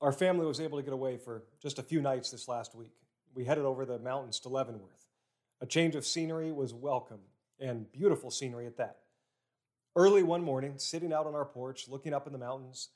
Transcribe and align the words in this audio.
Our 0.00 0.12
family 0.12 0.44
was 0.44 0.60
able 0.60 0.78
to 0.78 0.84
get 0.84 0.92
away 0.92 1.16
for 1.16 1.44
just 1.60 1.78
a 1.78 1.82
few 1.82 2.02
nights 2.02 2.30
this 2.30 2.48
last 2.48 2.74
week. 2.74 2.92
We 3.34 3.44
headed 3.44 3.64
over 3.64 3.86
the 3.86 3.98
mountains 3.98 4.38
to 4.40 4.50
Leavenworth. 4.50 5.06
A 5.62 5.66
change 5.66 5.94
of 5.94 6.04
scenery 6.04 6.52
was 6.52 6.74
welcome, 6.74 7.20
and 7.58 7.90
beautiful 7.92 8.30
scenery 8.30 8.66
at 8.66 8.76
that. 8.76 8.98
Early 9.94 10.22
one 10.22 10.42
morning, 10.42 10.74
sitting 10.76 11.14
out 11.14 11.26
on 11.26 11.34
our 11.34 11.46
porch, 11.46 11.88
looking 11.88 12.12
up 12.12 12.26
in 12.26 12.34
the 12.34 12.38
mountains, 12.38 12.90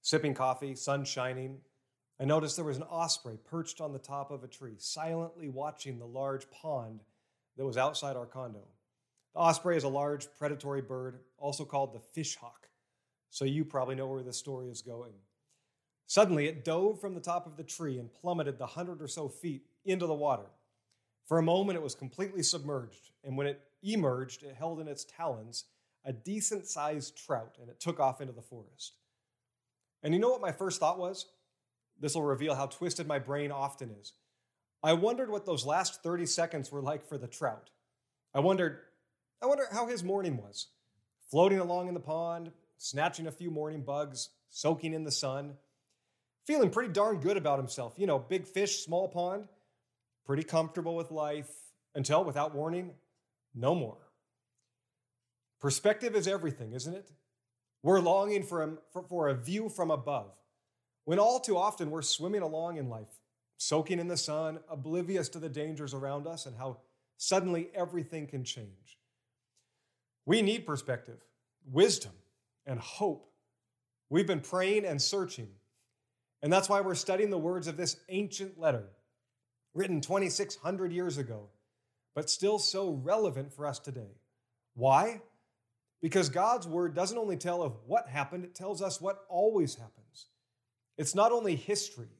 sipping 0.00 0.34
coffee, 0.34 0.74
sun 0.74 1.04
shining, 1.04 1.58
I 2.20 2.24
noticed 2.24 2.56
there 2.56 2.64
was 2.64 2.76
an 2.76 2.82
osprey 2.84 3.36
perched 3.36 3.80
on 3.80 3.92
the 3.92 3.98
top 4.00 4.32
of 4.32 4.42
a 4.42 4.48
tree, 4.48 4.74
silently 4.78 5.48
watching 5.48 5.98
the 5.98 6.06
large 6.06 6.50
pond 6.50 7.00
that 7.56 7.64
was 7.64 7.76
outside 7.76 8.16
our 8.16 8.26
condo. 8.26 8.66
The 9.34 9.40
osprey 9.40 9.76
is 9.76 9.84
a 9.84 9.88
large 9.88 10.26
predatory 10.36 10.82
bird, 10.82 11.20
also 11.38 11.64
called 11.64 11.94
the 11.94 12.00
fish 12.00 12.34
hawk, 12.34 12.68
so 13.30 13.44
you 13.44 13.64
probably 13.64 13.94
know 13.94 14.08
where 14.08 14.24
this 14.24 14.36
story 14.36 14.68
is 14.68 14.82
going. 14.82 15.12
Suddenly, 16.12 16.46
it 16.46 16.62
dove 16.62 17.00
from 17.00 17.14
the 17.14 17.22
top 17.22 17.46
of 17.46 17.56
the 17.56 17.62
tree 17.62 17.98
and 17.98 18.12
plummeted 18.12 18.58
the 18.58 18.66
hundred 18.66 19.00
or 19.00 19.08
so 19.08 19.30
feet 19.30 19.64
into 19.86 20.06
the 20.06 20.12
water. 20.12 20.50
For 21.24 21.38
a 21.38 21.42
moment, 21.42 21.78
it 21.78 21.82
was 21.82 21.94
completely 21.94 22.42
submerged, 22.42 23.12
and 23.24 23.34
when 23.34 23.46
it 23.46 23.62
emerged, 23.82 24.42
it 24.42 24.54
held 24.54 24.78
in 24.78 24.88
its 24.88 25.06
talons 25.06 25.64
a 26.04 26.12
decent 26.12 26.66
sized 26.66 27.16
trout 27.16 27.56
and 27.58 27.70
it 27.70 27.80
took 27.80 27.98
off 27.98 28.20
into 28.20 28.34
the 28.34 28.42
forest. 28.42 28.92
And 30.02 30.12
you 30.12 30.20
know 30.20 30.28
what 30.28 30.42
my 30.42 30.52
first 30.52 30.80
thought 30.80 30.98
was? 30.98 31.28
This 31.98 32.14
will 32.14 32.24
reveal 32.24 32.56
how 32.56 32.66
twisted 32.66 33.06
my 33.06 33.18
brain 33.18 33.50
often 33.50 33.90
is. 33.98 34.12
I 34.82 34.92
wondered 34.92 35.30
what 35.30 35.46
those 35.46 35.64
last 35.64 36.02
30 36.02 36.26
seconds 36.26 36.70
were 36.70 36.82
like 36.82 37.08
for 37.08 37.16
the 37.16 37.26
trout. 37.26 37.70
I 38.34 38.40
wondered, 38.40 38.80
I 39.40 39.46
wonder 39.46 39.64
how 39.72 39.86
his 39.86 40.04
morning 40.04 40.36
was. 40.36 40.66
Floating 41.30 41.58
along 41.58 41.88
in 41.88 41.94
the 41.94 42.00
pond, 42.00 42.52
snatching 42.76 43.26
a 43.26 43.32
few 43.32 43.50
morning 43.50 43.80
bugs, 43.80 44.28
soaking 44.50 44.92
in 44.92 45.04
the 45.04 45.10
sun, 45.10 45.54
feeling 46.46 46.70
pretty 46.70 46.92
darn 46.92 47.18
good 47.18 47.36
about 47.36 47.58
himself. 47.58 47.94
You 47.96 48.06
know, 48.06 48.18
big 48.18 48.46
fish, 48.46 48.84
small 48.84 49.08
pond, 49.08 49.48
pretty 50.24 50.42
comfortable 50.42 50.96
with 50.96 51.10
life 51.10 51.50
until, 51.94 52.24
without 52.24 52.54
warning, 52.54 52.92
no 53.54 53.74
more. 53.74 53.98
Perspective 55.60 56.16
is 56.16 56.26
everything, 56.26 56.72
isn't 56.72 56.94
it? 56.94 57.10
We're 57.82 58.00
longing 58.00 58.42
for 58.42 58.62
a, 58.62 58.72
for, 58.92 59.04
for 59.04 59.28
a 59.28 59.34
view 59.34 59.68
from 59.68 59.90
above, 59.90 60.32
when 61.04 61.18
all 61.18 61.40
too 61.40 61.56
often 61.56 61.90
we're 61.90 62.02
swimming 62.02 62.42
along 62.42 62.78
in 62.78 62.88
life, 62.88 63.20
soaking 63.58 63.98
in 63.98 64.08
the 64.08 64.16
sun, 64.16 64.60
oblivious 64.68 65.28
to 65.30 65.38
the 65.38 65.48
dangers 65.48 65.94
around 65.94 66.26
us 66.26 66.46
and 66.46 66.56
how 66.56 66.78
suddenly 67.16 67.70
everything 67.74 68.26
can 68.26 68.44
change. 68.44 68.98
We 70.26 70.42
need 70.42 70.66
perspective, 70.66 71.24
wisdom, 71.64 72.12
and 72.66 72.78
hope. 72.78 73.28
We've 74.08 74.26
been 74.26 74.40
praying 74.40 74.84
and 74.84 75.00
searching, 75.00 75.48
and 76.42 76.52
that's 76.52 76.68
why 76.68 76.80
we're 76.80 76.94
studying 76.94 77.30
the 77.30 77.38
words 77.38 77.68
of 77.68 77.76
this 77.76 77.96
ancient 78.08 78.58
letter, 78.58 78.84
written 79.74 80.00
2,600 80.00 80.92
years 80.92 81.18
ago, 81.18 81.48
but 82.14 82.28
still 82.28 82.58
so 82.58 82.90
relevant 82.90 83.52
for 83.52 83.66
us 83.66 83.78
today. 83.78 84.18
Why? 84.74 85.20
Because 86.00 86.28
God's 86.28 86.66
word 86.66 86.94
doesn't 86.94 87.16
only 87.16 87.36
tell 87.36 87.62
of 87.62 87.76
what 87.86 88.08
happened, 88.08 88.44
it 88.44 88.54
tells 88.54 88.82
us 88.82 89.00
what 89.00 89.24
always 89.28 89.76
happens. 89.76 90.26
It's 90.98 91.14
not 91.14 91.32
only 91.32 91.54
history 91.54 92.10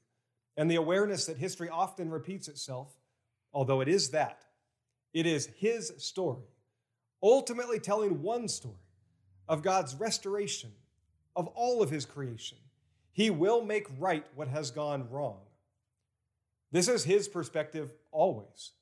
and 0.56 0.70
the 0.70 0.76
awareness 0.76 1.26
that 1.26 1.36
history 1.36 1.68
often 1.68 2.10
repeats 2.10 2.46
itself, 2.48 2.94
although 3.52 3.80
it 3.80 3.88
is 3.88 4.10
that, 4.10 4.44
it 5.12 5.26
is 5.26 5.46
His 5.56 5.92
story, 5.98 6.44
ultimately 7.22 7.80
telling 7.80 8.22
one 8.22 8.48
story 8.48 8.74
of 9.48 9.62
God's 9.62 9.94
restoration 9.96 10.70
of 11.34 11.48
all 11.48 11.82
of 11.82 11.90
His 11.90 12.04
creation. 12.04 12.58
He 13.12 13.30
will 13.30 13.64
make 13.64 13.86
right 13.98 14.24
what 14.34 14.48
has 14.48 14.70
gone 14.70 15.08
wrong. 15.10 15.40
This 16.70 16.88
is 16.88 17.04
His 17.04 17.28
perspective 17.28 17.92
always. 18.10 18.72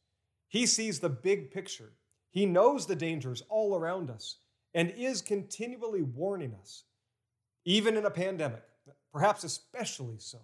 He 0.48 0.66
sees 0.66 1.00
the 1.00 1.08
big 1.08 1.50
picture, 1.50 1.92
He 2.30 2.46
knows 2.46 2.86
the 2.86 2.96
dangers 2.96 3.42
all 3.48 3.76
around 3.76 4.10
us 4.10 4.36
and 4.72 4.92
is 4.96 5.20
continually 5.20 6.02
warning 6.02 6.54
us, 6.60 6.84
even 7.64 7.96
in 7.96 8.06
a 8.06 8.10
pandemic, 8.10 8.62
perhaps 9.12 9.42
especially 9.42 10.18
so. 10.18 10.38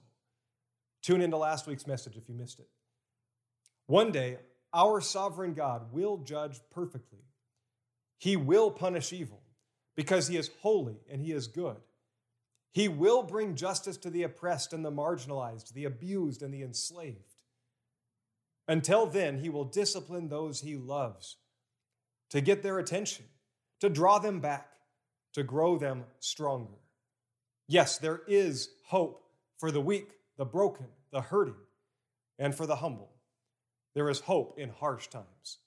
Tune 1.02 1.20
into 1.20 1.36
last 1.36 1.69
week's 1.69 1.86
message 1.86 2.16
if 2.16 2.28
you 2.28 2.34
missed 2.34 2.58
it. 2.58 2.69
One 3.86 4.10
day, 4.10 4.38
our 4.75 5.00
sovereign 5.00 5.54
God 5.54 5.92
will 5.92 6.19
judge 6.19 6.58
perfectly. 6.70 7.20
He 8.19 8.36
will 8.36 8.70
punish 8.70 9.12
evil 9.12 9.42
because 9.94 10.26
he 10.26 10.36
is 10.36 10.50
holy 10.60 10.96
and 11.10 11.22
he 11.22 11.32
is 11.32 11.46
good. 11.46 11.76
He 12.76 12.88
will 12.88 13.22
bring 13.22 13.54
justice 13.54 13.97
to 13.97 14.10
the 14.10 14.25
oppressed 14.25 14.75
and 14.75 14.84
the 14.84 14.92
marginalized, 14.92 15.72
the 15.72 15.87
abused 15.87 16.42
and 16.42 16.53
the 16.53 16.62
enslaved. 16.62 17.41
Until 18.69 19.06
then, 19.06 19.38
he 19.38 19.48
will 19.48 19.64
discipline 19.64 20.28
those 20.28 20.60
he 20.60 20.76
loves 20.76 21.38
to 22.28 22.42
get 22.42 22.62
their 22.62 22.78
attention 22.78 23.25
to 23.81 23.88
draw 23.88 24.19
them 24.19 24.41
back, 24.41 24.72
to 25.32 25.42
grow 25.42 25.78
them 25.78 26.04
stronger. 26.20 26.76
Yes, 27.66 27.97
there 27.97 28.20
is 28.28 28.69
hope 28.84 29.25
for 29.56 29.70
the 29.70 29.81
weak, 29.81 30.10
the 30.37 30.44
broken, 30.44 30.88
the 31.12 31.22
hurting, 31.22 31.56
and 32.38 32.54
for 32.54 32.66
the 32.66 32.76
humble. 32.76 33.10
There 33.94 34.10
is 34.10 34.20
hope 34.20 34.58
in 34.58 34.69
harsh 34.69 35.06
times. 35.06 35.60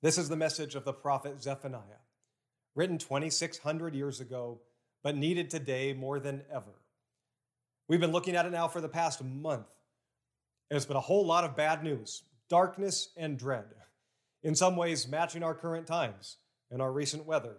This 0.00 0.16
is 0.16 0.30
the 0.30 0.36
message 0.36 0.74
of 0.74 0.86
the 0.86 0.94
prophet 0.94 1.42
Zephaniah, 1.42 2.00
written 2.74 2.96
2,600 2.96 3.94
years 3.94 4.20
ago, 4.20 4.62
but 5.02 5.16
needed 5.16 5.50
today 5.50 5.92
more 5.92 6.20
than 6.20 6.42
ever. 6.52 6.72
We've 7.88 8.00
been 8.00 8.12
looking 8.12 8.36
at 8.36 8.46
it 8.46 8.52
now 8.52 8.68
for 8.68 8.80
the 8.80 8.88
past 8.88 9.22
month, 9.22 9.68
and 10.70 10.76
it's 10.76 10.86
been 10.86 10.96
a 10.96 11.00
whole 11.00 11.26
lot 11.26 11.44
of 11.44 11.56
bad 11.56 11.82
news, 11.82 12.22
darkness, 12.48 13.10
and 13.16 13.38
dread, 13.38 13.64
in 14.42 14.54
some 14.54 14.76
ways 14.76 15.08
matching 15.08 15.42
our 15.42 15.54
current 15.54 15.86
times 15.86 16.38
and 16.70 16.80
our 16.80 16.92
recent 16.92 17.26
weather. 17.26 17.56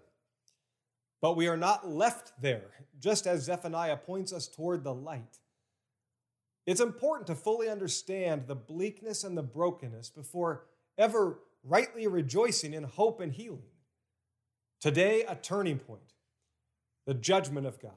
But 1.21 1.35
we 1.35 1.47
are 1.47 1.57
not 1.57 1.87
left 1.87 2.33
there, 2.41 2.71
just 2.99 3.27
as 3.27 3.43
Zephaniah 3.43 3.97
points 3.97 4.33
us 4.33 4.47
toward 4.47 4.83
the 4.83 4.93
light. 4.93 5.37
It's 6.65 6.81
important 6.81 7.27
to 7.27 7.35
fully 7.35 7.69
understand 7.69 8.47
the 8.47 8.55
bleakness 8.55 9.23
and 9.23 9.37
the 9.37 9.43
brokenness 9.43 10.09
before 10.09 10.65
ever 10.97 11.39
rightly 11.63 12.07
rejoicing 12.07 12.73
in 12.73 12.83
hope 12.83 13.19
and 13.19 13.31
healing. 13.31 13.63
Today, 14.81 15.23
a 15.23 15.35
turning 15.35 15.79
point 15.79 16.13
the 17.05 17.13
judgment 17.13 17.67
of 17.67 17.79
God. 17.81 17.91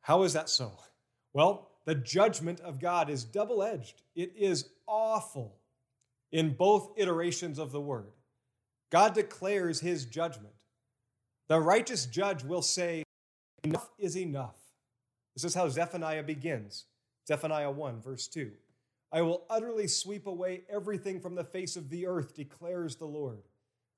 How 0.00 0.22
is 0.22 0.32
that 0.32 0.48
so? 0.48 0.72
Well, 1.32 1.68
the 1.84 1.94
judgment 1.94 2.60
of 2.60 2.80
God 2.80 3.10
is 3.10 3.24
double 3.24 3.62
edged, 3.62 4.02
it 4.14 4.32
is 4.36 4.70
awful 4.86 5.56
in 6.32 6.54
both 6.54 6.92
iterations 6.96 7.58
of 7.58 7.72
the 7.72 7.80
word. 7.80 8.12
God 8.90 9.14
declares 9.14 9.80
his 9.80 10.04
judgment. 10.04 10.54
The 11.48 11.60
righteous 11.60 12.06
judge 12.06 12.44
will 12.44 12.62
say, 12.62 13.04
Enough 13.64 13.90
is 13.98 14.16
enough. 14.16 14.56
This 15.34 15.44
is 15.44 15.54
how 15.54 15.68
Zephaniah 15.68 16.22
begins 16.22 16.86
Zephaniah 17.26 17.70
1, 17.70 18.00
verse 18.00 18.26
2. 18.26 18.50
I 19.12 19.22
will 19.22 19.44
utterly 19.48 19.86
sweep 19.86 20.26
away 20.26 20.62
everything 20.68 21.20
from 21.20 21.34
the 21.34 21.44
face 21.44 21.76
of 21.76 21.90
the 21.90 22.06
earth, 22.06 22.34
declares 22.34 22.96
the 22.96 23.06
Lord. 23.06 23.42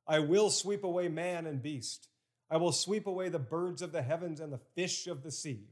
I 0.07 0.19
will 0.19 0.51
sweep 0.51 0.85
away 0.85 1.09
man 1.09 1.47
and 1.47 1.63
beast. 1.63 2.09
I 2.51 2.57
will 2.57 2.73
sweep 2.73 3.07
away 3.07 3.29
the 3.29 3.39
birds 3.39 3.81
of 3.81 3.93
the 3.93 4.03
heavens 4.03 4.41
and 4.41 4.53
the 4.53 4.61
fish 4.75 5.07
of 5.07 5.23
the 5.23 5.31
sea, 5.31 5.69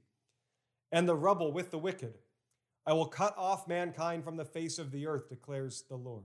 and 0.93 1.09
the 1.09 1.17
rubble 1.17 1.53
with 1.53 1.71
the 1.71 1.79
wicked. 1.79 2.15
I 2.87 2.93
will 2.93 3.07
cut 3.07 3.37
off 3.37 3.69
mankind 3.69 4.25
from 4.25 4.37
the 4.37 4.45
face 4.45 4.79
of 4.79 4.93
the 4.93 5.07
earth, 5.07 5.29
declares 5.29 5.85
the 5.89 5.97
Lord. 5.97 6.25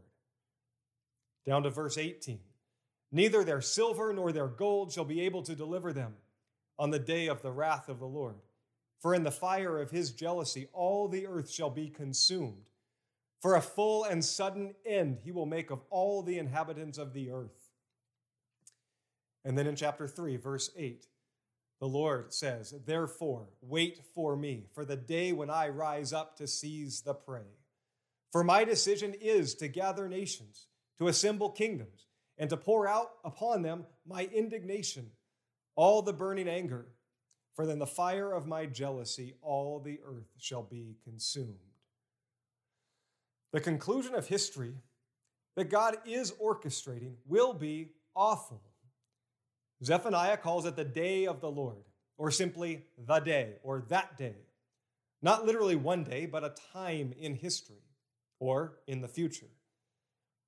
Down 1.46 1.64
to 1.64 1.70
verse 1.70 1.98
18. 1.98 2.40
Neither 3.12 3.44
their 3.44 3.62
silver 3.62 4.14
nor 4.14 4.32
their 4.32 4.48
gold 4.48 4.92
shall 4.92 5.06
be 5.06 5.22
able 5.22 5.44
to 5.44 5.56
deliver 5.56 5.92
them 5.92 6.14
on 6.80 6.90
the 6.90 7.00
day 7.00 7.28
of 7.28 7.42
the 7.42 7.52
wrath 7.52 7.90
of 7.90 8.00
the 8.00 8.08
Lord. 8.08 8.36
For 9.02 9.14
in 9.14 9.24
the 9.24 9.32
fire 9.32 9.80
of 9.80 9.92
his 9.92 10.12
jealousy, 10.12 10.70
all 10.72 11.08
the 11.08 11.28
earth 11.28 11.52
shall 11.52 11.70
be 11.70 11.90
consumed. 11.90 12.70
For 13.42 13.56
a 13.56 13.62
full 13.62 14.06
and 14.06 14.24
sudden 14.24 14.74
end 14.86 15.20
he 15.24 15.32
will 15.32 15.46
make 15.46 15.70
of 15.70 15.82
all 15.90 16.24
the 16.24 16.40
inhabitants 16.40 16.98
of 16.98 17.14
the 17.14 17.30
earth. 17.30 17.73
And 19.46 19.58
then 19.58 19.68
in 19.68 19.76
chapter 19.76 20.08
3, 20.08 20.38
verse 20.38 20.70
8, 20.78 21.06
the 21.80 21.88
Lord 21.88 22.34
says, 22.34 22.74
Therefore, 22.86 23.50
wait 23.62 24.00
for 24.16 24.38
me, 24.38 24.68
for 24.74 24.86
the 24.86 24.96
day 24.96 25.34
when 25.34 25.50
I 25.50 25.68
rise 25.70 26.14
up 26.14 26.38
to 26.38 26.48
seize 26.48 27.02
the 27.02 27.14
prey. 27.14 27.58
For 28.32 28.44
my 28.44 28.64
decision 28.64 29.14
is 29.14 29.54
to 29.56 29.68
gather 29.68 30.08
nations, 30.08 30.68
to 30.98 31.08
assemble 31.08 31.50
kingdoms 31.50 32.08
and 32.38 32.50
to 32.50 32.58
pour 32.58 32.88
out 32.88 33.12
upon 33.24 33.62
them 33.62 33.86
my 34.08 34.30
indignation, 34.34 35.12
all 35.76 36.02
the 36.02 36.14
burning 36.14 36.48
anger. 36.48 36.88
For 37.54 37.68
then 37.68 37.80
the 37.80 37.86
fire 37.86 38.32
of 38.32 38.48
my 38.48 38.66
jealousy, 38.66 39.36
all 39.42 39.80
the 39.80 40.00
earth 40.06 40.32
shall 40.40 40.64
be 40.64 40.96
consumed. 41.04 41.60
The 43.52 43.62
conclusion 43.62 44.16
of 44.16 44.28
history 44.28 44.74
that 45.56 45.70
God 45.70 45.98
is 46.06 46.32
orchestrating 46.32 47.14
will 47.28 47.54
be 47.54 47.92
awful. 48.16 48.64
Zephaniah 49.84 50.38
calls 50.38 50.66
it 50.66 50.76
the 50.76 50.86
day 50.86 51.26
of 51.26 51.42
the 51.42 51.52
Lord, 51.52 51.84
or 52.18 52.32
simply 52.32 52.86
the 52.98 53.20
day, 53.20 53.56
or 53.64 53.84
that 53.90 54.18
day. 54.18 54.36
Not 55.22 55.46
literally 55.46 55.76
one 55.76 56.04
day, 56.04 56.26
but 56.26 56.44
a 56.44 56.56
time 56.74 57.14
in 57.18 57.36
history 57.36 57.84
or 58.40 58.80
in 58.88 59.02
the 59.02 59.08
future. 59.08 59.48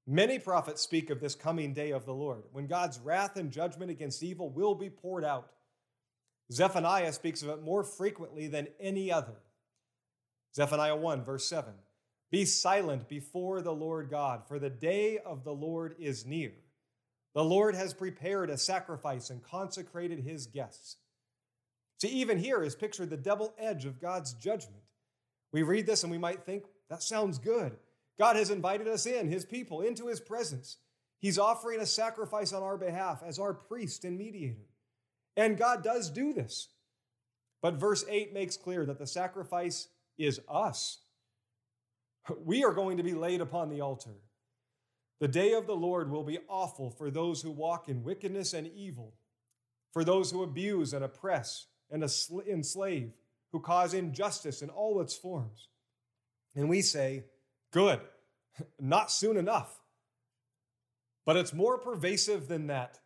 Many 0.08 0.38
prophets 0.38 0.82
speak 0.82 1.10
of 1.10 1.20
this 1.20 1.34
coming 1.34 1.74
day 1.74 1.92
of 1.92 2.06
the 2.06 2.14
Lord, 2.14 2.44
when 2.52 2.68
God's 2.68 3.00
wrath 3.00 3.38
and 3.38 3.52
judgment 3.52 3.90
against 3.90 4.22
evil 4.22 4.50
will 4.50 4.76
be 4.76 4.90
poured 4.90 5.26
out. 5.26 5.50
Zephaniah 6.52 7.12
speaks 7.12 7.42
of 7.42 7.50
it 7.50 7.64
more 7.64 7.84
frequently 7.84 8.48
than 8.48 8.68
any 8.80 9.12
other. 9.12 9.36
Zephaniah 10.56 10.96
1, 10.96 11.24
verse 11.24 11.50
7 11.50 11.74
Be 12.32 12.46
silent 12.46 13.10
before 13.10 13.62
the 13.62 13.74
Lord 13.74 14.10
God, 14.10 14.44
for 14.48 14.60
the 14.60 14.70
day 14.70 15.18
of 15.18 15.44
the 15.44 15.54
Lord 15.54 15.96
is 15.98 16.26
near. 16.26 16.54
The 17.36 17.44
Lord 17.44 17.76
has 17.76 17.94
prepared 17.94 18.50
a 18.50 18.58
sacrifice 18.58 19.30
and 19.30 19.44
consecrated 19.44 20.20
his 20.20 20.48
guests. 20.48 20.96
See, 22.02 22.08
even 22.08 22.38
here 22.38 22.64
is 22.64 22.76
pictured 22.76 23.10
the 23.10 23.18
double 23.18 23.54
edge 23.60 23.86
of 23.86 24.02
God's 24.02 24.34
judgment. 24.34 24.82
We 25.52 25.62
read 25.62 25.86
this 25.86 26.04
and 26.04 26.12
we 26.12 26.18
might 26.18 26.44
think, 26.46 26.64
that 26.90 27.04
sounds 27.04 27.38
good. 27.38 27.78
God 28.18 28.38
has 28.38 28.50
invited 28.50 28.88
us 28.88 29.06
in, 29.06 29.30
his 29.30 29.46
people, 29.46 29.82
into 29.82 30.08
his 30.08 30.22
presence. 30.22 30.78
He's 31.20 31.38
offering 31.38 31.82
a 31.82 31.86
sacrifice 31.86 32.54
on 32.54 32.64
our 32.64 32.78
behalf 32.78 33.22
as 33.26 33.40
our 33.40 33.54
priest 33.54 34.06
and 34.06 34.18
mediator. 34.18 34.68
And 35.36 35.58
God 35.58 35.84
does 35.84 36.10
do 36.10 36.34
this. 36.34 36.70
But 37.62 37.76
verse 37.76 38.06
8 38.08 38.34
makes 38.34 38.58
clear 38.58 38.86
that 38.86 39.00
the 39.00 39.08
sacrifice 39.08 39.88
is 40.18 40.40
us. 40.48 41.00
We 42.44 42.64
are 42.64 42.74
going 42.74 42.98
to 42.98 43.04
be 43.04 43.14
laid 43.14 43.42
upon 43.42 43.70
the 43.70 43.82
altar. 43.82 44.16
The 45.20 45.28
day 45.28 45.54
of 45.54 45.66
the 45.66 45.76
Lord 45.76 46.12
will 46.12 46.24
be 46.24 46.40
awful 46.50 46.90
for 46.90 47.10
those 47.10 47.42
who 47.42 47.52
walk 47.52 47.88
in 47.88 48.04
wickedness 48.04 48.54
and 48.54 48.68
evil, 48.68 49.14
for 49.94 50.04
those 50.04 50.32
who 50.32 50.44
abuse 50.44 50.94
and 50.94 51.06
oppress 51.06 51.68
and 51.90 52.04
enslave, 52.48 53.14
who 53.52 53.60
cause 53.60 53.94
injustice 53.94 54.62
in 54.62 54.70
all 54.70 55.00
its 55.00 55.16
forms. 55.16 55.70
And 56.56 56.68
we 56.68 56.82
say, 56.82 57.24
Good, 57.72 58.02
not 58.80 59.12
soon 59.12 59.38
enough. 59.38 59.80
But 61.26 61.38
it's 61.38 61.54
more 61.54 61.78
pervasive 61.78 62.48
than 62.48 62.68
that. 62.68 63.00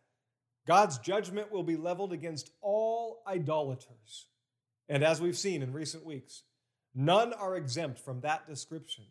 God's 0.66 0.98
judgment 0.98 1.50
will 1.50 1.62
be 1.62 1.76
leveled 1.76 2.12
against 2.12 2.50
all 2.60 3.22
idolaters. 3.26 4.26
And 4.88 5.02
as 5.02 5.20
we've 5.20 5.38
seen 5.38 5.62
in 5.62 5.72
recent 5.72 6.04
weeks, 6.04 6.42
none 6.94 7.32
are 7.32 7.56
exempt 7.56 7.98
from 7.98 8.20
that 8.20 8.46
description. 8.46 9.04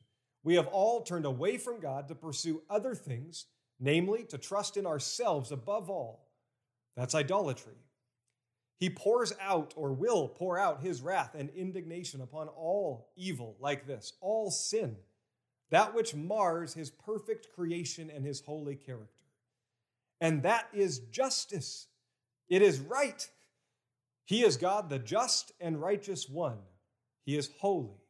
We 0.49 0.55
have 0.55 0.65
all 0.69 1.03
turned 1.03 1.25
away 1.25 1.59
from 1.59 1.79
God 1.79 2.07
to 2.07 2.15
pursue 2.15 2.63
other 2.71 2.95
things, 2.95 3.45
namely 3.79 4.23
to 4.29 4.39
trust 4.39 4.77
in 4.77 4.87
ourselves 4.87 5.51
above 5.51 5.91
all. 5.91 6.27
That's 6.97 7.13
idolatry. 7.13 7.75
He 8.79 8.89
pours 8.89 9.31
out 9.39 9.75
or 9.77 9.93
will 9.93 10.27
pour 10.27 10.57
out 10.57 10.81
his 10.81 11.03
wrath 11.03 11.35
and 11.35 11.51
indignation 11.51 12.19
upon 12.19 12.47
all 12.47 13.11
evil 13.15 13.57
like 13.59 13.85
this, 13.85 14.13
all 14.21 14.49
sin 14.49 14.95
that 15.69 15.93
which 15.93 16.15
mars 16.15 16.73
his 16.73 16.89
perfect 16.89 17.49
creation 17.53 18.09
and 18.09 18.25
his 18.25 18.41
holy 18.41 18.75
character. 18.75 19.21
And 20.19 20.41
that 20.41 20.67
is 20.73 20.97
justice. 21.11 21.85
It 22.47 22.63
is 22.63 22.79
right. 22.79 23.29
He 24.25 24.43
is 24.43 24.57
God, 24.57 24.89
the 24.89 24.97
just 24.97 25.51
and 25.59 25.79
righteous 25.79 26.27
one. 26.27 26.57
He 27.23 27.37
is 27.37 27.51
holy. 27.59 28.01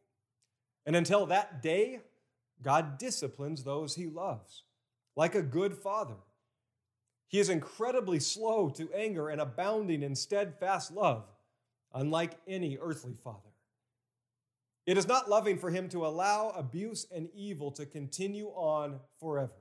And 0.85 0.95
until 0.95 1.25
that 1.25 1.61
day, 1.61 1.99
God 2.61 2.97
disciplines 2.97 3.63
those 3.63 3.95
he 3.95 4.07
loves, 4.07 4.63
like 5.15 5.35
a 5.35 5.41
good 5.41 5.73
father. 5.73 6.17
He 7.27 7.39
is 7.39 7.49
incredibly 7.49 8.19
slow 8.19 8.69
to 8.71 8.91
anger 8.93 9.29
and 9.29 9.39
abounding 9.39 10.03
in 10.03 10.15
steadfast 10.15 10.91
love, 10.91 11.25
unlike 11.93 12.33
any 12.47 12.77
earthly 12.81 13.13
father. 13.13 13.49
It 14.85 14.97
is 14.97 15.07
not 15.07 15.29
loving 15.29 15.59
for 15.59 15.69
him 15.69 15.87
to 15.89 16.07
allow 16.07 16.49
abuse 16.49 17.05
and 17.13 17.29
evil 17.35 17.69
to 17.73 17.85
continue 17.85 18.47
on 18.47 18.99
forever. 19.19 19.53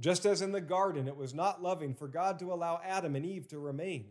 Just 0.00 0.26
as 0.26 0.42
in 0.42 0.52
the 0.52 0.60
garden, 0.60 1.08
it 1.08 1.16
was 1.16 1.34
not 1.34 1.62
loving 1.62 1.94
for 1.94 2.06
God 2.06 2.38
to 2.40 2.52
allow 2.52 2.80
Adam 2.84 3.16
and 3.16 3.24
Eve 3.24 3.48
to 3.48 3.58
remain, 3.58 4.10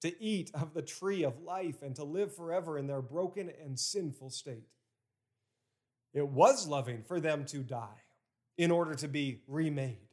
to 0.00 0.20
eat 0.22 0.50
of 0.54 0.72
the 0.72 0.82
tree 0.82 1.22
of 1.22 1.42
life, 1.42 1.82
and 1.82 1.94
to 1.96 2.04
live 2.04 2.34
forever 2.34 2.78
in 2.78 2.86
their 2.86 3.02
broken 3.02 3.52
and 3.62 3.78
sinful 3.78 4.30
state. 4.30 4.66
It 6.14 6.28
was 6.28 6.66
loving 6.66 7.02
for 7.02 7.20
them 7.20 7.44
to 7.46 7.58
die 7.58 8.02
in 8.56 8.70
order 8.70 8.94
to 8.94 9.08
be 9.08 9.42
remade. 9.46 10.08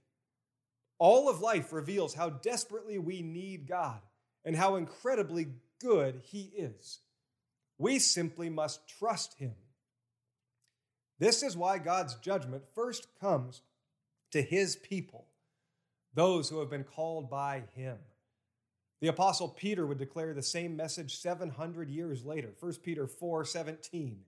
All 1.00 1.30
of 1.30 1.42
life 1.42 1.74
reveals 1.74 2.14
how 2.14 2.30
desperately 2.30 2.98
we 2.98 3.22
need 3.22 3.68
God 3.68 4.00
and 4.44 4.56
how 4.56 4.76
incredibly 4.76 5.48
good 5.80 6.22
He 6.24 6.52
is. 6.56 7.00
We 7.78 8.00
simply 8.00 8.50
must 8.50 8.88
trust 8.88 9.38
him. 9.38 9.56
This 11.20 11.44
is 11.44 11.58
why 11.58 11.78
God's 11.78 12.16
judgment 12.16 12.64
first 12.74 13.08
comes 13.20 13.62
to 14.32 14.42
his 14.42 14.76
people, 14.76 15.28
those 16.14 16.50
who 16.50 16.60
have 16.60 16.70
been 16.70 16.84
called 16.84 17.30
by 17.30 17.64
him. 17.74 17.98
The 19.02 19.08
apostle 19.08 19.50
Peter 19.50 19.86
would 19.86 19.98
declare 19.98 20.34
the 20.34 20.42
same 20.42 20.76
message 20.76 21.18
700 21.18 21.90
years 21.90 22.26
later, 22.26 22.54
1 22.60 22.82
Peter 22.82 23.08
4:17. 23.08 24.26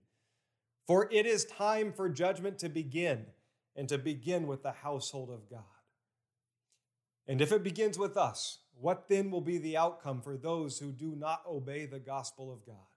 For 0.88 1.06
it 1.12 1.26
is 1.26 1.44
time 1.44 1.92
for 1.92 2.08
judgment 2.08 2.58
to 2.60 2.70
begin, 2.70 3.26
and 3.76 3.88
to 3.90 3.98
begin 3.98 4.46
with 4.46 4.62
the 4.62 4.72
household 4.72 5.30
of 5.30 5.48
God. 5.48 5.62
And 7.28 7.42
if 7.42 7.52
it 7.52 7.62
begins 7.62 7.98
with 7.98 8.16
us, 8.16 8.58
what 8.80 9.06
then 9.08 9.30
will 9.30 9.42
be 9.42 9.58
the 9.58 9.76
outcome 9.76 10.22
for 10.22 10.36
those 10.36 10.78
who 10.78 10.90
do 10.90 11.14
not 11.14 11.42
obey 11.46 11.84
the 11.84 12.00
gospel 12.00 12.50
of 12.50 12.64
God? 12.66 12.88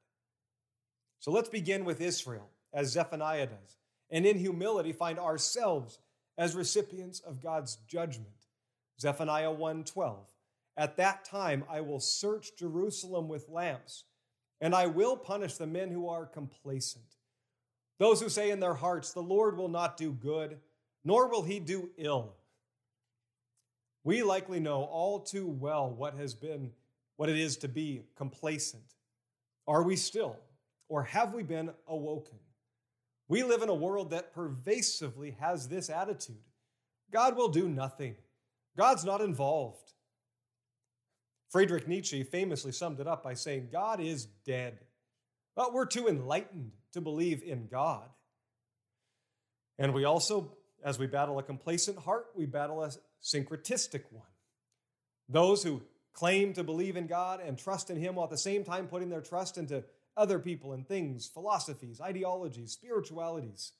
So 1.19 1.31
let's 1.31 1.49
begin 1.49 1.83
with 1.83 1.99
Israel, 1.99 2.49
as 2.73 2.93
Zephaniah 2.93 3.47
does, 3.47 3.77
and 4.09 4.25
in 4.25 4.39
humility 4.39 4.93
find 4.93 5.19
ourselves 5.19 5.99
as 6.37 6.55
recipients 6.55 7.19
of 7.19 7.43
God's 7.43 7.75
judgment. 7.87 8.47
Zephaniah 8.99 9.51
1:12. 9.51 10.33
At 10.77 10.95
that 10.95 11.25
time 11.25 11.65
I 11.69 11.81
will 11.81 11.99
search 11.99 12.55
Jerusalem 12.55 13.27
with 13.27 13.49
lamps, 13.49 14.05
and 14.61 14.73
I 14.73 14.87
will 14.87 15.17
punish 15.17 15.57
the 15.57 15.67
men 15.67 15.91
who 15.91 16.07
are 16.07 16.25
complacent. 16.25 17.17
Those 18.01 18.19
who 18.19 18.29
say 18.29 18.49
in 18.49 18.59
their 18.59 18.73
hearts, 18.73 19.13
The 19.13 19.21
Lord 19.21 19.55
will 19.55 19.69
not 19.69 19.95
do 19.95 20.11
good, 20.11 20.57
nor 21.05 21.29
will 21.29 21.43
he 21.43 21.59
do 21.59 21.91
ill. 21.97 22.33
We 24.03 24.23
likely 24.23 24.59
know 24.59 24.83
all 24.83 25.19
too 25.19 25.45
well 25.47 25.87
what 25.89 26.15
has 26.15 26.33
been 26.33 26.71
what 27.17 27.29
it 27.29 27.37
is 27.37 27.57
to 27.57 27.67
be 27.67 28.01
complacent. 28.17 28.95
Are 29.67 29.83
we 29.83 29.95
still? 29.95 30.37
or 30.91 31.03
have 31.03 31.33
we 31.33 31.41
been 31.41 31.71
awoken? 31.87 32.37
We 33.29 33.43
live 33.43 33.61
in 33.61 33.69
a 33.69 33.73
world 33.73 34.09
that 34.09 34.33
pervasively 34.33 35.37
has 35.39 35.69
this 35.69 35.89
attitude 35.89 36.43
God 37.13 37.37
will 37.37 37.47
do 37.47 37.69
nothing, 37.69 38.15
God's 38.77 39.05
not 39.05 39.21
involved. 39.21 39.93
Friedrich 41.49 41.87
Nietzsche 41.87 42.23
famously 42.23 42.73
summed 42.73 42.99
it 42.99 43.07
up 43.07 43.23
by 43.23 43.35
saying, 43.35 43.69
God 43.71 44.01
is 44.01 44.25
dead. 44.45 44.79
But 45.55 45.73
we're 45.73 45.85
too 45.85 46.07
enlightened 46.07 46.71
to 46.93 47.01
believe 47.01 47.43
in 47.43 47.67
God. 47.67 48.09
And 49.77 49.93
we 49.93 50.05
also, 50.05 50.51
as 50.83 50.99
we 50.99 51.07
battle 51.07 51.39
a 51.39 51.43
complacent 51.43 51.97
heart, 51.97 52.27
we 52.35 52.45
battle 52.45 52.83
a 52.83 52.91
syncretistic 53.23 54.03
one. 54.11 54.25
Those 55.29 55.63
who 55.63 55.81
claim 56.13 56.53
to 56.53 56.63
believe 56.63 56.97
in 56.97 57.07
God 57.07 57.39
and 57.39 57.57
trust 57.57 57.89
in 57.89 57.97
Him 57.97 58.15
while 58.15 58.25
at 58.25 58.29
the 58.29 58.37
same 58.37 58.63
time 58.63 58.87
putting 58.87 59.09
their 59.09 59.21
trust 59.21 59.57
into 59.57 59.83
other 60.17 60.39
people 60.39 60.73
and 60.73 60.87
things, 60.87 61.27
philosophies, 61.27 62.01
ideologies, 62.01 62.71
spiritualities. 62.71 63.71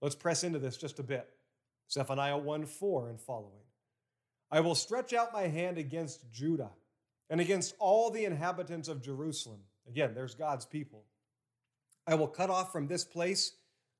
Let's 0.00 0.14
press 0.14 0.44
into 0.44 0.58
this 0.58 0.76
just 0.76 0.98
a 0.98 1.02
bit. 1.02 1.28
Zephaniah 1.90 2.38
1 2.38 2.66
4 2.66 3.08
and 3.08 3.20
following. 3.20 3.64
I 4.50 4.60
will 4.60 4.74
stretch 4.74 5.12
out 5.12 5.32
my 5.32 5.48
hand 5.48 5.78
against 5.78 6.30
Judah 6.32 6.70
and 7.30 7.40
against 7.40 7.74
all 7.78 8.10
the 8.10 8.24
inhabitants 8.24 8.88
of 8.88 9.02
Jerusalem. 9.02 9.60
Again, 9.88 10.12
there's 10.14 10.34
God's 10.34 10.64
people. 10.64 11.04
I 12.06 12.14
will 12.14 12.28
cut 12.28 12.50
off 12.50 12.72
from 12.72 12.88
this 12.88 13.04
place 13.04 13.52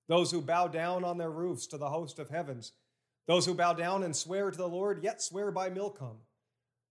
those 0.09 0.31
who 0.31 0.41
bow 0.41 0.69
down 0.69 1.05
on 1.05 1.19
their 1.19 1.31
roofs 1.31 1.67
to 1.69 1.79
the 1.79 1.89
host 1.89 2.19
of 2.19 2.29
heavens, 2.29 2.73
those 3.27 3.47
who 3.47 3.55
bow 3.55 3.73
down 3.73 4.03
and 4.03 4.15
swear 4.15 4.51
to 4.51 4.57
the 4.57 4.69
Lord, 4.69 5.03
yet 5.03 5.23
swear 5.23 5.51
by 5.51 5.71
Milcom 5.71 6.19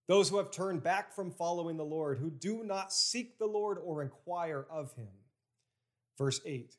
those 0.08 0.28
who 0.28 0.38
have 0.38 0.50
turned 0.50 0.82
back 0.82 1.14
from 1.14 1.30
following 1.30 1.76
the 1.76 1.84
Lord, 1.84 2.18
who 2.18 2.30
do 2.30 2.64
not 2.64 2.92
seek 2.92 3.38
the 3.38 3.46
Lord 3.46 3.78
or 3.82 4.02
inquire 4.02 4.66
of 4.70 4.92
him. 4.94 5.08
Verse 6.18 6.40
8 6.44 6.74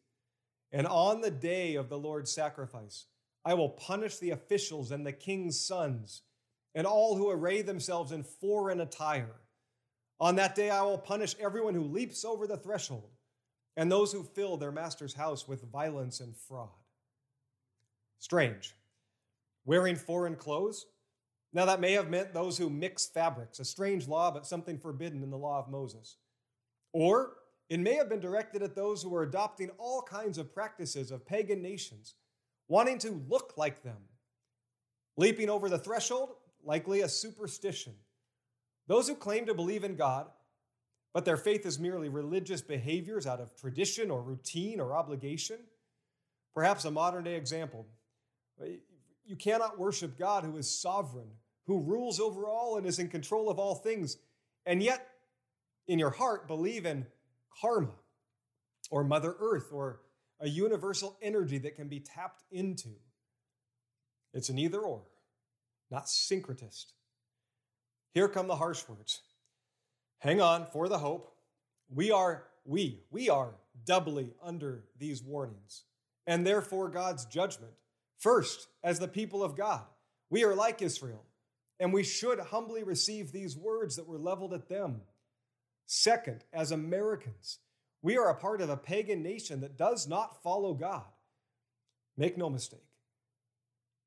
And 0.72 0.86
on 0.86 1.22
the 1.22 1.32
day 1.32 1.75
of 1.75 1.90
the 1.90 1.98
Lord's 1.98 2.32
sacrifice, 2.32 3.06
I 3.46 3.54
will 3.54 3.70
punish 3.70 4.18
the 4.18 4.32
officials 4.32 4.92
and 4.92 5.06
the 5.06 5.13
king's 5.13 5.60
sons, 5.60 6.22
and 6.75 6.86
all 6.86 7.16
who 7.16 7.30
array 7.30 7.62
themselves 7.62 8.12
in 8.12 8.24
foreign 8.24 8.82
attire. 8.82 9.36
On 10.20 10.36
that 10.36 10.56
day, 10.56 10.70
I 10.70 10.84
will 10.84 10.98
punish 10.98 11.36
everyone 11.40 11.74
who 11.74 11.84
leaps 11.84 12.24
over 12.24 12.46
the 12.46 12.58
threshold, 12.58 13.10
and 13.75 13.92
those 13.92 14.12
who 14.12 14.24
fill 14.24 14.58
their 14.58 14.72
master's 14.72 15.13
house 15.13 15.48
with 15.48 15.72
violence 15.72 16.20
and 16.20 16.36
fraud. 16.36 16.70
Strange. 18.20 18.75
Wearing 19.65 19.96
foreign 19.96 20.36
clothes? 20.36 20.86
Now, 21.53 21.65
that 21.65 21.80
may 21.80 21.94
have 21.94 22.10
meant 22.10 22.34
those 22.34 22.58
who 22.58 22.70
mix 22.70 23.06
fabrics, 23.06 23.60
a 23.60 23.65
strange 23.65 24.08
law, 24.08 24.32
but 24.32 24.48
something 24.48 24.80
forbidden 24.80 25.22
in 25.22 25.30
the 25.30 25.38
law 25.38 25.60
of 25.60 25.70
Moses. 25.70 26.18
Or 26.94 27.34
it 27.70 27.80
may 27.80 27.94
have 27.94 28.10
been 28.10 28.20
directed 28.20 28.63
at 28.63 28.75
those 28.75 29.03
who 29.03 29.10
were 29.10 29.24
adopting 29.24 29.70
all 29.77 30.01
kinds 30.01 30.38
of 30.38 30.53
practices 30.53 31.12
of 31.12 31.25
pagan 31.25 31.62
nations, 31.62 32.15
wanting 32.68 32.98
to 33.00 33.24
look 33.27 33.53
like 33.56 33.84
them. 33.84 33.98
Leaping 35.15 35.50
over 35.50 35.70
the 35.70 35.77
threshold, 35.77 36.30
likely 36.63 37.01
a 37.01 37.10
superstition. 37.10 37.94
Those 38.88 39.08
who 39.08 39.15
claim 39.15 39.46
to 39.46 39.53
believe 39.53 39.84
in 39.84 39.96
God, 39.96 40.27
but 41.13 41.25
their 41.25 41.38
faith 41.38 41.65
is 41.65 41.79
merely 41.79 42.10
religious 42.10 42.62
behaviors 42.62 43.27
out 43.27 43.39
of 43.39 43.55
tradition 43.55 44.10
or 44.10 44.22
routine 44.22 44.79
or 44.79 44.96
obligation. 44.96 45.58
Perhaps 46.53 46.86
a 46.86 46.91
modern 46.91 47.24
day 47.24 47.36
example. 47.36 47.86
You 49.25 49.36
cannot 49.36 49.79
worship 49.79 50.17
God 50.17 50.43
who 50.43 50.58
is 50.58 50.82
sovereign, 50.82 51.29
who 51.67 51.82
rules 51.82 52.20
over 52.20 52.48
all 52.48 52.77
and 52.77 52.86
is 52.86 53.00
in 53.00 53.10
control 53.10 53.50
of 53.50 53.60
all 53.60 53.75
things, 53.75 54.17
and 54.65 54.82
yet 54.82 55.08
in 55.88 56.00
your 56.00 56.10
heart 56.10 56.48
believe 56.48 56.86
in 56.86 57.05
karma 57.62 57.96
or 58.89 59.03
Mother 59.03 59.36
Earth 59.39 59.72
or 59.72 60.01
a 60.39 60.50
universal 60.50 61.17
energy 61.22 61.58
that 61.60 61.75
can 61.75 61.88
be 61.88 62.00
tapped 62.00 62.43
into. 62.51 62.89
It's 64.34 64.50
an 64.50 64.58
either 64.58 64.79
or, 64.79 65.03
not 65.91 66.05
syncretist. 66.05 66.93
Here 68.13 68.27
come 68.27 68.48
the 68.48 68.55
harsh 68.55 68.88
words. 68.88 69.22
Hang 70.24 70.39
on 70.39 70.68
for 70.72 70.88
the 70.88 71.00
hope. 71.00 71.36
We 71.94 72.10
are, 72.10 72.46
we, 72.63 73.01
we 73.12 73.30
are 73.30 73.56
doubly 73.86 74.30
under 74.42 74.86
these 74.98 75.22
warnings, 75.22 75.84
and 76.25 76.48
therefore 76.48 76.88
God's 76.88 77.25
judgment. 77.25 77.74
First, 78.20 78.70
as 78.86 79.00
the 79.00 79.10
people 79.10 79.44
of 79.44 79.58
God, 79.58 79.84
we 80.30 80.46
are 80.46 80.56
like 80.56 80.82
Israel, 80.82 81.25
and 81.77 81.92
we 81.92 82.03
should 82.03 82.39
humbly 82.39 82.84
receive 82.84 83.34
these 83.34 83.58
words 83.58 83.98
that 83.98 84.08
were 84.08 84.18
leveled 84.18 84.53
at 84.53 84.70
them. 84.70 85.01
Second, 85.88 86.46
as 86.53 86.72
Americans, 86.72 87.60
we 88.01 88.18
are 88.18 88.30
a 88.30 88.36
part 88.36 88.62
of 88.62 88.70
a 88.70 88.77
pagan 88.77 89.24
nation 89.24 89.60
that 89.60 89.77
does 89.77 90.08
not 90.08 90.42
follow 90.42 90.74
God. 90.74 91.03
Make 92.15 92.38
no 92.38 92.50
mistake. 92.50 92.80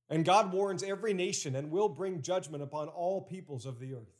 And 0.08 0.24
God 0.24 0.50
warns 0.50 0.82
every 0.82 1.12
nation 1.12 1.54
and 1.54 1.70
will 1.70 1.90
bring 1.90 2.22
judgment 2.22 2.62
upon 2.62 2.88
all 2.88 3.20
peoples 3.20 3.66
of 3.66 3.80
the 3.80 3.92
earth. 3.92 4.16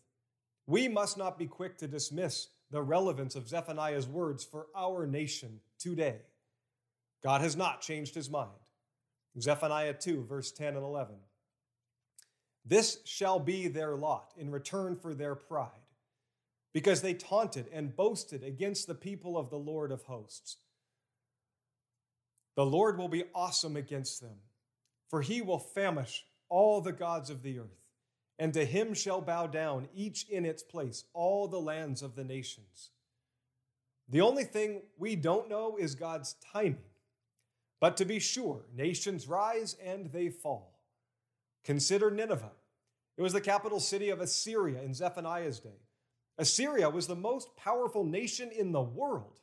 We 0.67 0.89
must 0.89 1.17
not 1.17 1.39
be 1.39 1.47
quick 1.47 1.79
to 1.79 1.89
dismiss 1.89 2.49
the 2.71 2.83
relevance 2.83 3.37
of 3.37 3.49
Zephaniah's 3.49 4.09
words 4.09 4.45
for 4.45 4.67
our 4.77 5.07
nation 5.07 5.61
today. 5.79 6.17
God 7.23 7.41
has 7.41 7.57
not 7.57 7.81
changed 7.81 8.15
his 8.15 8.29
mind. 8.29 8.51
Zephaniah 9.41 9.95
2, 9.95 10.25
verse 10.25 10.51
10 10.51 10.75
and 10.75 10.85
11. 10.85 11.15
This 12.65 12.99
shall 13.05 13.39
be 13.39 13.69
their 13.69 13.95
lot 13.95 14.33
in 14.37 14.51
return 14.51 14.97
for 14.97 15.15
their 15.15 15.35
pride, 15.35 15.71
because 16.73 17.03
they 17.03 17.15
taunted 17.15 17.67
and 17.73 17.95
boasted 17.95 18.43
against 18.43 18.87
the 18.87 18.95
people 18.95 19.39
of 19.39 19.51
the 19.51 19.59
Lord 19.59 19.93
of 19.93 20.03
hosts. 20.03 20.57
The 22.57 22.67
Lord 22.67 22.99
will 22.99 23.09
be 23.09 23.25
awesome 23.35 23.77
against 23.77 24.21
them 24.21 24.39
for 25.09 25.23
he 25.23 25.41
will 25.43 25.59
famish 25.59 26.25
all 26.49 26.81
the 26.81 26.93
gods 26.93 27.31
of 27.31 27.43
the 27.43 27.59
earth, 27.59 27.86
and 28.39 28.53
to 28.55 28.65
him 28.65 28.95
shall 28.95 29.21
bow 29.21 29.47
down, 29.47 29.89
each 29.95 30.29
in 30.29 30.45
its 30.45 30.63
place, 30.63 31.05
all 31.15 31.49
the 31.49 31.61
lands 31.61 32.03
of 32.03 32.15
the 32.15 32.25
nations. 32.25 32.91
The 34.09 34.21
only 34.21 34.45
thing 34.45 34.83
we 34.99 35.17
don't 35.17 35.49
know 35.49 35.77
is 35.77 35.95
God's 35.95 36.37
timing. 36.53 36.79
But 37.81 37.97
to 37.99 38.05
be 38.05 38.19
sure, 38.19 38.67
nations 38.75 39.27
rise 39.27 39.77
and 39.85 40.07
they 40.07 40.29
fall. 40.29 40.79
Consider 41.65 42.11
Nineveh. 42.11 42.53
It 43.17 43.23
was 43.23 43.33
the 43.33 43.41
capital 43.41 43.81
city 43.81 44.11
of 44.11 44.21
Assyria 44.21 44.83
in 44.83 44.95
Zephaniah's 44.95 45.59
day. 45.59 45.81
Assyria 46.39 46.91
was 46.91 47.07
the 47.07 47.17
most 47.17 47.57
powerful 47.57 48.05
nation 48.05 48.51
in 48.51 48.73
the 48.73 48.83
world, 48.83 49.41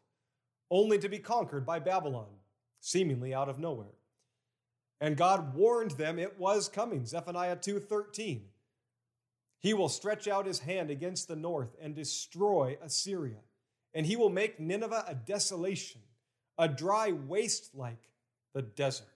only 0.69 0.99
to 0.99 1.09
be 1.09 1.19
conquered 1.19 1.65
by 1.65 1.79
Babylon, 1.79 2.29
seemingly 2.79 3.33
out 3.33 3.49
of 3.49 3.59
nowhere. 3.59 3.95
And 5.01 5.17
God 5.17 5.55
warned 5.55 5.91
them 5.91 6.19
it 6.19 6.39
was 6.39 6.69
coming. 6.69 7.05
Zephaniah 7.05 7.57
2:13. 7.57 8.52
He 9.63 9.73
will 9.73 9.87
stretch 9.87 10.27
out 10.27 10.45
his 10.45 10.59
hand 10.59 10.91
against 10.91 11.29
the 11.29 11.37
north 11.37 11.73
and 11.81 11.95
destroy 11.95 12.77
Assyria, 12.83 13.39
and 13.93 14.05
he 14.05 14.17
will 14.17 14.29
make 14.29 14.59
Nineveh 14.59 15.05
a 15.07 15.15
desolation, 15.15 16.01
a 16.57 16.67
dry 16.67 17.13
waste 17.13 17.73
like 17.73 18.09
the 18.53 18.61
desert. 18.61 19.07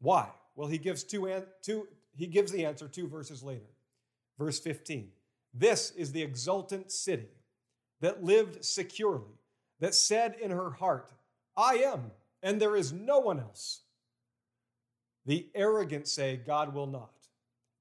Why? 0.00 0.28
Well, 0.54 0.68
he 0.68 0.78
gives 0.78 1.02
two, 1.02 1.42
two 1.60 1.88
he 2.16 2.28
gives 2.28 2.52
the 2.52 2.64
answer 2.64 2.86
two 2.86 3.08
verses 3.08 3.42
later. 3.42 3.66
Verse 4.38 4.60
15. 4.60 5.10
This 5.52 5.90
is 5.90 6.12
the 6.12 6.22
exultant 6.22 6.92
city 6.92 7.30
that 8.00 8.22
lived 8.22 8.64
securely, 8.64 9.40
that 9.80 9.96
said 9.96 10.36
in 10.40 10.52
her 10.52 10.70
heart, 10.70 11.10
I 11.56 11.78
am, 11.78 12.12
and 12.44 12.60
there 12.60 12.76
is 12.76 12.92
no 12.92 13.18
one 13.18 13.40
else. 13.40 13.80
The 15.26 15.48
arrogant 15.52 16.06
say, 16.06 16.36
God 16.36 16.72
will 16.72 16.86
not. 16.86 17.10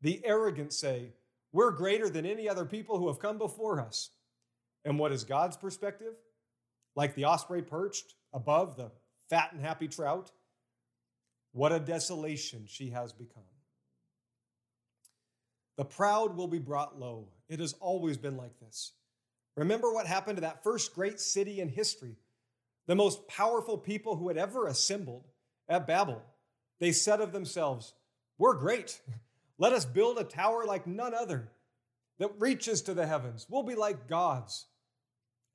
The 0.02 0.22
arrogant 0.26 0.74
say, 0.74 1.12
we're 1.52 1.72
greater 1.72 2.10
than 2.10 2.26
any 2.26 2.48
other 2.48 2.66
people 2.66 2.98
who 2.98 3.08
have 3.08 3.20
come 3.20 3.38
before 3.38 3.80
us. 3.82 4.12
And 4.86 5.00
what 5.00 5.12
is 5.12 5.24
God's 5.24 5.58
perspective? 5.58 6.14
Like 6.96 7.16
the 7.16 7.26
osprey 7.26 7.62
perched 7.62 8.16
above 8.34 8.76
the 8.76 8.92
fat 9.30 9.52
and 9.54 9.62
happy 9.62 9.88
trout? 9.88 10.32
What 11.52 11.72
a 11.72 11.80
desolation 11.80 12.66
she 12.68 12.90
has 12.90 13.12
become. 13.14 13.44
The 15.78 15.86
proud 15.86 16.36
will 16.36 16.48
be 16.48 16.60
brought 16.60 17.00
low. 17.00 17.30
It 17.48 17.60
has 17.60 17.74
always 17.80 18.18
been 18.18 18.38
like 18.38 18.60
this. 18.60 18.94
Remember 19.56 19.92
what 19.94 20.06
happened 20.06 20.38
to 20.38 20.42
that 20.42 20.64
first 20.64 20.94
great 20.94 21.20
city 21.20 21.62
in 21.62 21.70
history, 21.70 22.16
the 22.88 22.96
most 22.96 23.28
powerful 23.28 23.78
people 23.78 24.16
who 24.16 24.28
had 24.28 24.38
ever 24.38 24.68
assembled 24.68 25.28
at 25.68 25.88
Babel. 25.88 26.22
They 26.80 26.92
said 26.92 27.22
of 27.22 27.32
themselves, 27.32 27.94
We're 28.38 28.56
great. 28.56 29.00
Let 29.60 29.74
us 29.74 29.86
build 29.86 30.18
a 30.18 30.24
tower 30.24 30.66
like 30.66 30.88
none 30.88 31.14
other 31.14 31.52
that 32.18 32.32
reaches 32.40 32.82
to 32.84 32.94
the 32.94 33.06
heavens. 33.06 33.46
We'll 33.50 33.64
be 33.64 33.76
like 33.76 34.08
gods. 34.08 34.68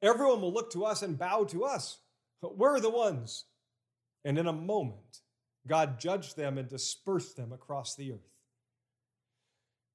Everyone 0.02 0.42
will 0.42 0.52
look 0.52 0.70
to 0.72 0.84
us 0.84 1.02
and 1.02 1.18
bow 1.18 1.44
to 1.44 1.64
us. 1.64 1.98
We're 2.42 2.80
the 2.80 2.90
ones. 2.90 3.46
And 4.24 4.38
in 4.38 4.46
a 4.46 4.52
moment, 4.52 5.20
God 5.66 5.98
judged 5.98 6.36
them 6.36 6.58
and 6.58 6.68
dispersed 6.68 7.36
them 7.36 7.52
across 7.52 7.96
the 7.96 8.12
earth. 8.12 8.18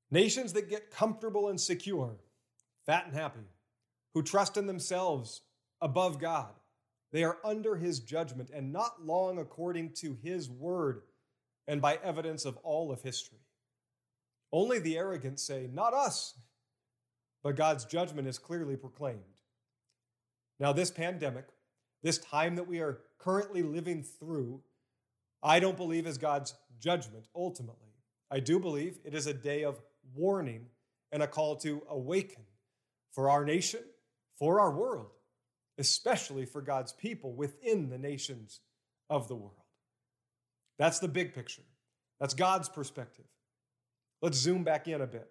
Nations 0.09 0.53
that 0.53 0.69
get 0.69 0.89
comfortable 0.89 1.49
and 1.49 1.61
secure, 1.61 2.15
fat 2.87 3.05
and 3.05 3.15
happy, 3.15 3.47
who 4.15 4.23
trust 4.23 4.57
in 4.57 4.65
themselves 4.65 5.41
above 5.81 6.19
God, 6.19 6.49
they 7.11 7.23
are 7.23 7.37
under 7.43 7.75
his 7.75 7.99
judgment 7.99 8.49
and 8.51 8.73
not 8.73 9.05
long 9.05 9.37
according 9.37 9.93
to 9.93 10.17
his 10.23 10.49
word 10.49 11.01
and 11.67 11.79
by 11.79 11.99
evidence 12.03 12.45
of 12.45 12.57
all 12.57 12.91
of 12.91 13.03
history. 13.03 13.37
Only 14.51 14.79
the 14.79 14.98
arrogant 14.98 15.39
say, 15.39 15.70
Not 15.72 15.94
us, 15.94 16.34
but 17.44 17.56
God's 17.56 17.86
judgment 17.86 18.27
is 18.27 18.38
clearly 18.38 18.75
proclaimed. 18.75 19.20
Now, 20.60 20.74
this 20.74 20.91
pandemic, 20.91 21.46
this 22.03 22.18
time 22.18 22.56
that 22.56 22.68
we 22.68 22.79
are 22.79 23.00
currently 23.18 23.62
living 23.62 24.03
through, 24.03 24.62
I 25.41 25.60
don't 25.60 25.77
believe 25.77 26.06
is 26.06 26.18
God's 26.18 26.53
judgment 26.79 27.27
ultimately. 27.36 27.94
I 28.32 28.39
do 28.39 28.60
believe 28.60 29.00
it 29.06 29.13
is 29.13 29.27
a 29.27 29.34
day 29.34 29.63
of 29.63 29.79
warning 30.15 30.65
and 31.12 31.24
a 31.24 31.27
call 31.27 31.56
to 31.58 31.82
awaken 31.89 32.44
for 33.12 33.29
our 33.29 33.46
nation, 33.46 33.82
for 34.38 34.60
our 34.60 34.72
world, 34.72 35.12
especially 35.77 36.46
for 36.46 36.62
God's 36.62 36.91
people 36.94 37.34
within 37.34 37.89
the 37.89 37.98
nations 37.98 38.60
of 39.10 39.27
the 39.27 39.36
world. 39.36 39.56
That's 40.77 41.00
the 41.00 41.08
big 41.08 41.34
picture. 41.34 41.63
That's 42.20 42.34
God's 42.34 42.70
perspective. 42.70 43.25
Let's 44.21 44.38
zoom 44.38 44.63
back 44.63 44.88
in 44.88 45.01
a 45.01 45.07
bit. 45.07 45.29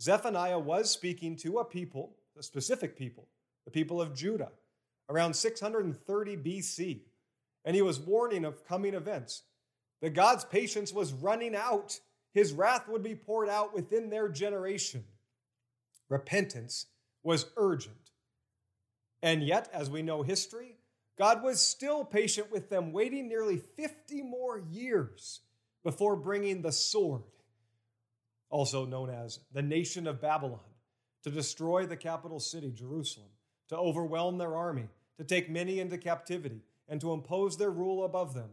Zephaniah 0.00 0.58
was 0.58 0.90
speaking 0.90 1.36
to 1.36 1.58
a 1.58 1.64
people, 1.64 2.16
a 2.38 2.42
specific 2.42 2.96
people, 2.96 3.28
the 3.64 3.70
people 3.70 4.00
of 4.00 4.14
Judah, 4.14 4.52
around 5.08 5.34
630 5.34 6.36
BC. 6.36 7.00
And 7.64 7.74
he 7.74 7.82
was 7.82 7.98
warning 7.98 8.44
of 8.44 8.64
coming 8.64 8.94
events. 8.94 9.42
That 10.00 10.10
God's 10.10 10.44
patience 10.44 10.92
was 10.92 11.12
running 11.12 11.56
out, 11.56 11.98
his 12.32 12.52
wrath 12.52 12.86
would 12.88 13.02
be 13.02 13.16
poured 13.16 13.48
out 13.48 13.74
within 13.74 14.10
their 14.10 14.28
generation. 14.28 15.04
Repentance 16.08 16.86
was 17.22 17.46
urgent. 17.56 18.12
And 19.22 19.42
yet, 19.42 19.68
as 19.72 19.90
we 19.90 20.02
know 20.02 20.22
history, 20.22 20.76
God 21.18 21.42
was 21.42 21.60
still 21.60 22.04
patient 22.04 22.52
with 22.52 22.70
them, 22.70 22.92
waiting 22.92 23.28
nearly 23.28 23.56
50 23.56 24.22
more 24.22 24.62
years 24.70 25.40
before 25.82 26.14
bringing 26.14 26.62
the 26.62 26.70
sword, 26.70 27.22
also 28.50 28.86
known 28.86 29.10
as 29.10 29.40
the 29.52 29.62
nation 29.62 30.06
of 30.06 30.20
Babylon, 30.20 30.60
to 31.24 31.30
destroy 31.30 31.86
the 31.86 31.96
capital 31.96 32.40
city, 32.40 32.70
Jerusalem, 32.70 33.28
to 33.68 33.76
overwhelm 33.76 34.38
their 34.38 34.56
army, 34.56 34.88
to 35.18 35.24
take 35.24 35.50
many 35.50 35.80
into 35.80 35.98
captivity, 35.98 36.62
and 36.88 37.00
to 37.00 37.12
impose 37.12 37.56
their 37.56 37.70
rule 37.70 38.04
above 38.04 38.34
them. 38.34 38.50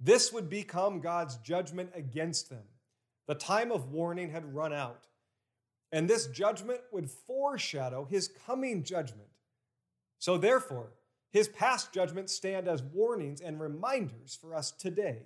This 0.00 0.32
would 0.32 0.48
become 0.48 1.00
God's 1.00 1.36
judgment 1.36 1.90
against 1.94 2.48
them. 2.48 2.64
The 3.26 3.34
time 3.34 3.72
of 3.72 3.90
warning 3.90 4.30
had 4.30 4.54
run 4.54 4.72
out, 4.72 5.06
and 5.92 6.08
this 6.08 6.26
judgment 6.26 6.80
would 6.92 7.10
foreshadow 7.10 8.04
his 8.04 8.28
coming 8.46 8.84
judgment 8.84 9.28
So, 10.18 10.36
therefore, 10.36 10.92
his 11.30 11.48
past 11.48 11.92
judgments 11.92 12.34
stand 12.34 12.68
as 12.68 12.82
warnings 12.82 13.40
and 13.40 13.60
reminders 13.60 14.36
for 14.40 14.54
us 14.54 14.72
today, 14.72 15.22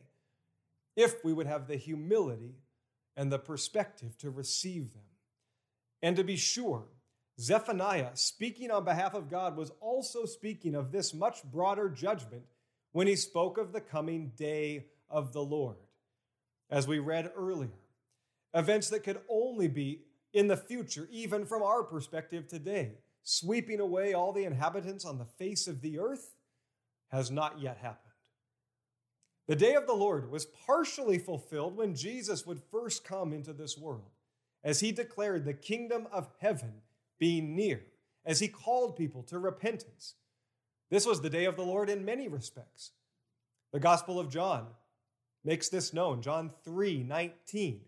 if 0.97 1.25
we 1.25 1.33
would 1.33 1.47
have 1.47 1.67
the 1.67 1.77
humility 1.77 2.57
and 3.17 3.31
the 3.31 3.39
perspective 3.39 4.17
to 4.19 4.31
receive 4.31 4.93
them. 4.93 5.03
And 6.03 6.17
to 6.17 6.25
be 6.25 6.37
sure, 6.37 6.85
Zephaniah, 7.41 8.11
speaking 8.15 8.71
on 8.71 8.85
behalf 8.85 9.15
of 9.15 9.31
God, 9.31 9.57
was 9.57 9.73
also 9.81 10.25
speaking 10.25 10.75
of 10.75 10.93
this 10.93 11.15
much 11.15 11.43
broader 11.45 11.89
judgment 11.89 12.43
when 12.93 13.07
he 13.07 13.17
spoke 13.17 13.59
of 13.59 13.73
the 13.73 13.81
coming 13.81 14.33
day 14.37 14.87
of 15.09 15.33
the 15.33 15.43
Lord. 15.43 15.77
As 16.71 16.87
we 16.87 16.99
read 16.99 17.31
earlier, 17.37 17.71
events 18.55 18.89
that 18.91 19.05
could 19.05 19.21
only 19.29 19.69
be 19.69 20.03
in 20.33 20.49
the 20.49 20.57
future, 20.57 21.09
even 21.11 21.45
from 21.45 21.63
our 21.63 21.83
perspective 21.83 22.49
today, 22.49 22.93
sweeping 23.23 23.81
away 23.81 24.15
all 24.15 24.33
the 24.33 24.45
inhabitants 24.45 25.05
on 25.05 25.19
the 25.19 25.25
face 25.25 25.69
of 25.69 25.81
the 25.81 25.99
earth, 25.99 26.35
has 27.11 27.31
not 27.31 27.61
yet 27.61 27.77
happened. 27.77 28.02
The 29.53 29.57
day 29.57 29.75
of 29.75 29.87
the 29.87 29.93
Lord 29.93 30.31
was 30.31 30.47
partially 30.47 31.19
fulfilled 31.19 31.77
when 31.77 31.95
Jesus 31.95 32.47
would 32.47 32.63
first 32.71 33.05
come 33.05 33.35
into 33.35 33.53
this 33.53 33.77
world, 33.77 34.09
as 34.65 34.81
he 34.81 34.93
declared 34.93 35.45
the 35.45 35.53
kingdom 35.53 36.09
of 36.11 36.31
heaven 36.39 36.73
being 37.19 37.55
near, 37.55 37.83
as 38.25 38.41
he 38.41 38.49
called 38.49 38.97
people 38.97 39.23
to 39.25 39.39
repentance. 39.39 40.15
This 40.89 41.05
was 41.05 41.21
the 41.21 41.29
day 41.29 41.45
of 41.45 41.57
the 41.57 41.67
Lord 41.67 41.91
in 41.91 42.03
many 42.03 42.29
respects. 42.29 42.93
The 43.75 43.79
Gospel 43.79 44.19
of 44.19 44.31
John 44.31 44.69
makes 45.45 45.69
this 45.69 45.93
known. 45.93 46.23
John 46.23 46.51
3 46.65 47.03
19. 47.03 47.83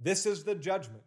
This 0.00 0.24
is 0.24 0.44
the 0.44 0.54
judgment. 0.54 1.04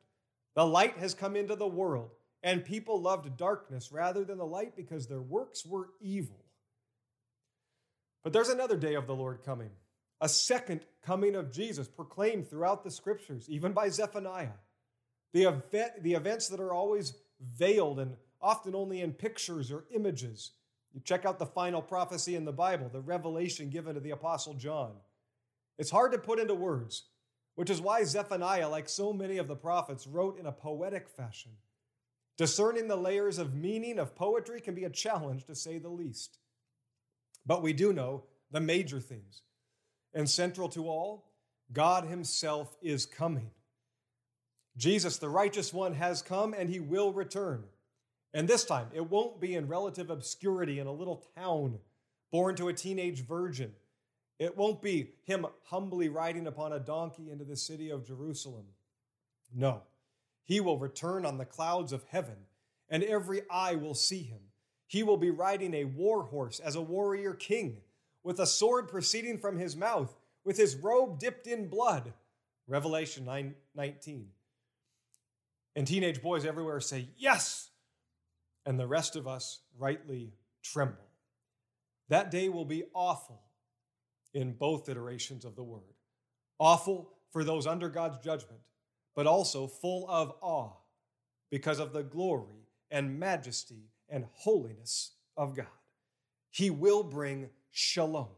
The 0.54 0.68
light 0.68 1.00
has 1.00 1.16
come 1.16 1.36
into 1.36 1.56
the 1.56 1.66
world, 1.66 2.12
and 2.44 2.64
people 2.64 3.02
loved 3.02 3.38
darkness 3.38 3.92
rather 3.92 4.24
than 4.24 4.38
the 4.38 4.46
light 4.46 4.76
because 4.76 5.08
their 5.08 5.24
works 5.24 5.66
were 5.66 5.90
evil. 6.00 6.46
But 8.24 8.34
there's 8.34 8.50
another 8.50 8.78
day 8.78 8.94
of 8.94 9.08
the 9.08 9.16
Lord 9.16 9.44
coming, 9.44 9.72
a 10.26 10.28
second 10.28 10.82
coming 11.04 11.36
of 11.36 11.52
Jesus 11.52 11.88
proclaimed 11.88 12.50
throughout 12.50 12.84
the 12.84 12.90
scriptures, 12.90 13.48
even 13.48 13.74
by 13.74 13.90
Zephaniah. 13.90 14.58
The, 15.34 15.44
event, 15.44 16.02
the 16.02 16.16
events 16.16 16.48
that 16.48 16.60
are 16.60 16.74
always 16.74 17.14
veiled 17.40 18.00
and 18.00 18.16
often 18.42 18.74
only 18.74 19.02
in 19.02 19.14
pictures 19.14 19.72
or 19.72 19.86
images. 19.94 20.54
You 20.96 21.02
check 21.02 21.26
out 21.26 21.38
the 21.38 21.46
final 21.46 21.80
prophecy 21.80 22.36
in 22.36 22.44
the 22.44 22.52
Bible, 22.52 22.90
the 22.92 23.02
revelation 23.02 23.70
given 23.70 23.94
to 23.94 24.00
the 24.00 24.10
Apostle 24.10 24.56
John. 24.56 24.94
It's 25.78 25.92
hard 25.92 26.12
to 26.14 26.18
put 26.18 26.40
into 26.40 26.56
words, 26.56 27.04
which 27.54 27.70
is 27.70 27.80
why 27.80 28.04
Zephaniah, 28.04 28.68
like 28.68 28.90
so 28.90 29.14
many 29.14 29.38
of 29.38 29.48
the 29.48 29.56
prophets, 29.56 30.08
wrote 30.08 30.40
in 30.40 30.48
a 30.48 30.52
poetic 30.52 31.08
fashion. 31.08 31.52
Discerning 32.36 32.88
the 32.88 32.96
layers 32.96 33.38
of 33.38 33.54
meaning 33.54 34.00
of 34.00 34.16
poetry 34.16 34.60
can 34.60 34.74
be 34.74 34.86
a 34.86 34.90
challenge, 34.90 35.46
to 35.46 35.54
say 35.54 35.78
the 35.78 35.90
least. 35.90 36.40
But 37.46 37.62
we 37.62 37.74
do 37.74 37.94
know 37.94 38.24
the 38.50 38.60
major 38.60 39.00
themes. 39.00 39.44
And 40.16 40.28
central 40.28 40.70
to 40.70 40.90
all, 40.90 41.26
God 41.72 42.06
Himself 42.06 42.76
is 42.82 43.06
coming. 43.06 43.52
Jesus, 44.78 45.18
the 45.18 45.30
righteous 45.30 45.72
one, 45.72 45.94
has 45.94 46.24
come 46.24 46.56
and 46.58 46.70
He 46.70 46.80
will 46.80 47.14
return. 47.14 47.66
And 48.34 48.48
this 48.48 48.66
time, 48.66 48.88
it 48.94 49.10
won't 49.10 49.40
be 49.40 49.54
in 49.54 49.68
relative 49.68 50.10
obscurity 50.10 50.80
in 50.80 50.88
a 50.88 50.92
little 50.92 51.24
town, 51.38 51.78
born 52.32 52.56
to 52.56 52.70
a 52.70 52.74
teenage 52.74 53.24
virgin 53.24 53.74
it 54.38 54.58
won't 54.58 54.82
be 54.82 55.12
him 55.24 55.46
humbly 55.66 56.10
riding 56.10 56.48
upon 56.48 56.74
a 56.74 56.80
donkey 56.80 57.32
into 57.32 57.46
the 57.46 57.56
city 57.56 57.90
of 57.90 58.06
Jerusalem. 58.06 58.66
No, 59.54 59.84
he 60.44 60.60
will 60.60 60.78
return 60.78 61.26
on 61.26 61.38
the 61.38 61.46
clouds 61.46 61.94
of 61.94 62.04
heaven, 62.10 62.36
and 62.90 63.04
every 63.04 63.42
eye 63.50 63.76
will 63.76 63.94
see 63.94 64.24
him. 64.24 64.40
He 64.88 65.04
will 65.04 65.18
be 65.18 65.32
riding 65.32 65.74
a 65.74 65.86
war 65.86 66.24
horse 66.24 66.60
as 66.60 66.76
a 66.76 66.82
warrior 66.82 67.34
king, 67.34 67.78
with 68.26 68.40
a 68.40 68.48
sword 68.48 68.88
proceeding 68.90 69.38
from 69.38 69.58
his 69.58 69.78
mouth, 69.78 70.14
with 70.44 70.58
his 70.58 70.76
robe 70.76 71.20
dipped 71.20 71.46
in 71.46 71.70
blood. 71.70 72.12
Revelation 72.68 73.24
9, 73.24 73.54
19. 73.76 74.28
And 75.76 75.86
teenage 75.88 76.22
boys 76.22 76.44
everywhere 76.44 76.80
say, 76.80 77.08
Yes! 77.18 77.70
And 78.66 78.80
the 78.80 78.88
rest 78.88 79.16
of 79.16 79.28
us 79.28 79.62
rightly 79.78 80.34
tremble. 80.64 81.06
That 82.10 82.32
day 82.32 82.50
will 82.50 82.66
be 82.66 82.86
awful 82.96 83.44
in 84.34 84.54
both 84.54 84.90
iterations 84.90 85.46
of 85.46 85.56
the 85.56 85.64
word. 85.64 85.94
Awful 86.58 87.12
for 87.32 87.44
those 87.44 87.68
under 87.68 87.90
God's 87.90 88.18
judgment, 88.18 88.62
but 89.16 89.28
also 89.28 89.68
full 89.68 90.10
of 90.10 90.34
awe 90.42 90.72
because 91.52 91.80
of 91.80 91.94
the 91.94 92.04
glory 92.04 92.68
and 92.90 93.20
majesty 93.20 93.92
and 94.10 94.26
holiness 94.34 95.12
of 95.38 95.56
God. 95.56 95.68
He 96.50 96.72
will 96.72 97.04
bring 97.04 97.50
shalom. 97.76 98.30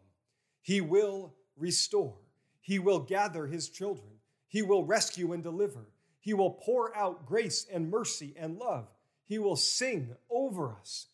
He 0.64 0.82
will 0.82 1.36
restore. 1.56 2.16
He 2.60 2.80
will 2.80 3.00
gather 3.00 3.46
his 3.46 3.70
children. 3.70 4.10
He 4.48 4.64
will 4.64 4.84
rescue 4.84 5.32
and 5.32 5.44
deliver. 5.44 5.86
He 6.20 6.34
will 6.34 6.50
pour 6.50 6.96
out 6.98 7.28
grace 7.28 7.66
and 7.72 7.92
mercy 7.92 8.34
and 8.36 8.58
love. 8.58 8.88
He 9.26 9.38
will 9.38 9.56
sing 9.56 10.16
over 10.32 10.74
us. 10.74 11.08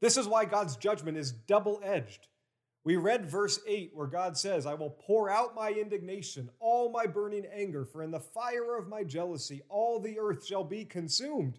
This 0.00 0.18
is 0.18 0.28
why 0.28 0.44
God's 0.44 0.76
judgment 0.76 1.16
is 1.16 1.32
double 1.32 1.80
edged. 1.82 2.28
We 2.84 2.96
read 2.96 3.24
verse 3.24 3.60
8 3.66 3.92
where 3.94 4.08
God 4.08 4.36
says, 4.36 4.66
I 4.66 4.74
will 4.74 4.90
pour 4.90 5.30
out 5.30 5.54
my 5.54 5.70
indignation, 5.70 6.50
all 6.60 6.90
my 6.90 7.06
burning 7.06 7.46
anger, 7.46 7.86
for 7.86 8.02
in 8.02 8.10
the 8.10 8.20
fire 8.20 8.76
of 8.76 8.88
my 8.88 9.04
jealousy 9.04 9.62
all 9.70 10.00
the 10.00 10.18
earth 10.18 10.44
shall 10.44 10.64
be 10.64 10.84
consumed. 10.84 11.58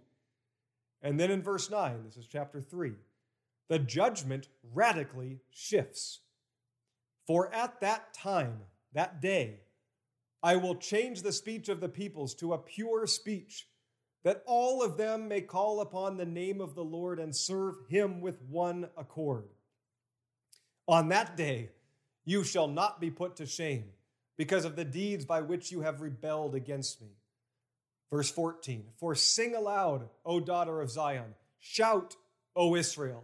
And 1.02 1.20
then 1.20 1.32
in 1.32 1.42
verse 1.42 1.72
9, 1.72 2.04
this 2.06 2.18
is 2.18 2.28
chapter 2.28 2.62
3, 2.62 2.92
the 3.70 3.80
judgment 3.80 4.48
radically 4.74 5.40
shifts. 5.52 6.20
For 7.28 7.54
at 7.54 7.82
that 7.82 8.14
time, 8.14 8.60
that 8.94 9.22
day, 9.22 9.62
I 10.42 10.58
will 10.58 10.76
change 10.76 11.22
the 11.22 11.32
speech 11.32 11.70
of 11.70 11.80
the 11.80 11.90
peoples 11.90 12.36
to 12.36 12.54
a 12.54 12.58
pure 12.58 13.08
speech, 13.08 13.68
that 14.24 14.44
all 14.46 14.84
of 14.84 14.98
them 14.98 15.28
may 15.28 15.42
call 15.42 15.80
upon 15.80 16.18
the 16.18 16.26
name 16.26 16.60
of 16.60 16.76
the 16.76 16.84
Lord 16.84 17.20
and 17.20 17.36
serve 17.36 17.76
him 17.88 18.20
with 18.20 18.42
one 18.42 18.90
accord. 18.98 19.48
On 20.88 21.10
that 21.10 21.38
day, 21.38 21.70
you 22.26 22.44
shall 22.44 22.68
not 22.68 23.00
be 23.00 23.10
put 23.10 23.38
to 23.38 23.46
shame 23.46 23.86
because 24.38 24.66
of 24.66 24.76
the 24.76 24.86
deeds 24.86 25.26
by 25.26 25.42
which 25.42 25.72
you 25.72 25.82
have 25.82 26.02
rebelled 26.02 26.56
against 26.56 27.02
me. 27.02 27.10
Verse 28.12 28.30
14 28.30 28.86
For 29.00 29.16
sing 29.16 29.56
aloud, 29.56 30.10
O 30.26 30.40
daughter 30.40 30.82
of 30.82 30.92
Zion, 30.92 31.36
shout, 31.60 32.16
O 32.56 32.76
Israel, 32.76 33.24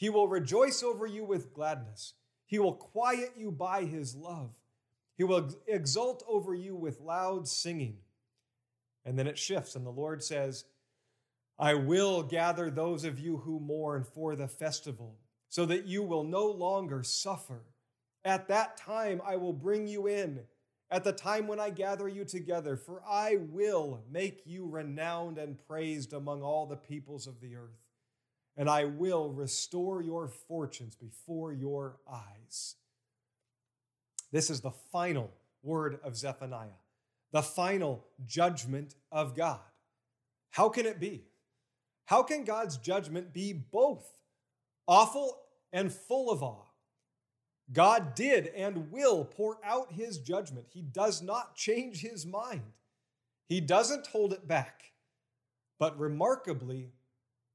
He 0.00 0.08
will 0.08 0.28
rejoice 0.28 0.82
over 0.82 1.04
you 1.04 1.26
with 1.26 1.52
gladness. 1.52 2.14
He 2.46 2.58
will 2.58 2.72
quiet 2.72 3.32
you 3.36 3.50
by 3.50 3.84
his 3.84 4.16
love. 4.16 4.54
He 5.18 5.24
will 5.24 5.50
exult 5.66 6.24
over 6.26 6.54
you 6.54 6.74
with 6.74 7.02
loud 7.02 7.46
singing. 7.46 7.98
And 9.04 9.18
then 9.18 9.26
it 9.26 9.36
shifts, 9.36 9.76
and 9.76 9.84
the 9.84 9.90
Lord 9.90 10.24
says, 10.24 10.64
I 11.58 11.74
will 11.74 12.22
gather 12.22 12.70
those 12.70 13.04
of 13.04 13.18
you 13.18 13.36
who 13.36 13.60
mourn 13.60 14.04
for 14.14 14.34
the 14.34 14.48
festival, 14.48 15.18
so 15.50 15.66
that 15.66 15.84
you 15.84 16.02
will 16.02 16.24
no 16.24 16.46
longer 16.46 17.02
suffer. 17.02 17.60
At 18.24 18.48
that 18.48 18.78
time 18.78 19.20
I 19.22 19.36
will 19.36 19.52
bring 19.52 19.86
you 19.86 20.06
in, 20.06 20.40
at 20.90 21.04
the 21.04 21.12
time 21.12 21.46
when 21.46 21.60
I 21.60 21.68
gather 21.68 22.08
you 22.08 22.24
together, 22.24 22.78
for 22.78 23.02
I 23.06 23.36
will 23.50 24.00
make 24.10 24.46
you 24.46 24.66
renowned 24.66 25.36
and 25.36 25.58
praised 25.66 26.14
among 26.14 26.42
all 26.42 26.64
the 26.64 26.76
peoples 26.76 27.26
of 27.26 27.42
the 27.42 27.54
earth, 27.54 27.89
and 28.60 28.68
I 28.68 28.84
will 28.84 29.30
restore 29.30 30.02
your 30.02 30.28
fortunes 30.28 30.94
before 30.94 31.50
your 31.50 31.96
eyes. 32.06 32.76
This 34.32 34.50
is 34.50 34.60
the 34.60 34.74
final 34.92 35.30
word 35.62 35.98
of 36.04 36.14
Zephaniah, 36.14 36.82
the 37.32 37.40
final 37.40 38.04
judgment 38.26 38.96
of 39.10 39.34
God. 39.34 39.60
How 40.50 40.68
can 40.68 40.84
it 40.84 41.00
be? 41.00 41.22
How 42.04 42.22
can 42.22 42.44
God's 42.44 42.76
judgment 42.76 43.32
be 43.32 43.54
both 43.54 44.06
awful 44.86 45.38
and 45.72 45.90
full 45.90 46.30
of 46.30 46.42
awe? 46.42 46.66
God 47.72 48.14
did 48.14 48.48
and 48.48 48.92
will 48.92 49.24
pour 49.24 49.56
out 49.64 49.90
his 49.90 50.18
judgment. 50.18 50.66
He 50.68 50.82
does 50.82 51.22
not 51.22 51.56
change 51.56 52.02
his 52.02 52.26
mind, 52.26 52.74
he 53.48 53.62
doesn't 53.62 54.08
hold 54.08 54.34
it 54.34 54.46
back. 54.46 54.82
But 55.78 55.98
remarkably, 55.98 56.92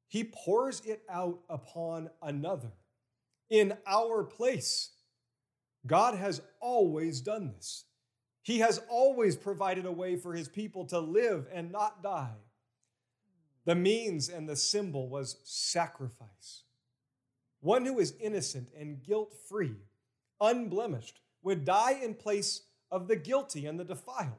he 0.07 0.23
pours 0.23 0.81
it 0.81 1.01
out 1.09 1.39
upon 1.49 2.09
another, 2.21 2.71
in 3.49 3.77
our 3.85 4.23
place. 4.23 4.91
God 5.85 6.15
has 6.15 6.41
always 6.59 7.21
done 7.21 7.53
this. 7.55 7.85
He 8.41 8.59
has 8.59 8.81
always 8.89 9.35
provided 9.35 9.85
a 9.85 9.91
way 9.91 10.15
for 10.15 10.33
his 10.33 10.47
people 10.47 10.85
to 10.85 10.99
live 10.99 11.47
and 11.51 11.71
not 11.71 12.03
die. 12.03 12.35
The 13.65 13.75
means 13.75 14.29
and 14.29 14.47
the 14.47 14.55
symbol 14.55 15.09
was 15.09 15.37
sacrifice. 15.43 16.63
One 17.61 17.85
who 17.85 17.99
is 17.99 18.13
innocent 18.19 18.69
and 18.79 19.01
guilt 19.01 19.35
free, 19.49 19.75
unblemished, 20.39 21.19
would 21.41 21.65
die 21.65 21.99
in 22.03 22.13
place 22.13 22.61
of 22.91 23.07
the 23.07 23.15
guilty 23.15 23.65
and 23.65 23.79
the 23.79 23.83
defiled. 23.83 24.33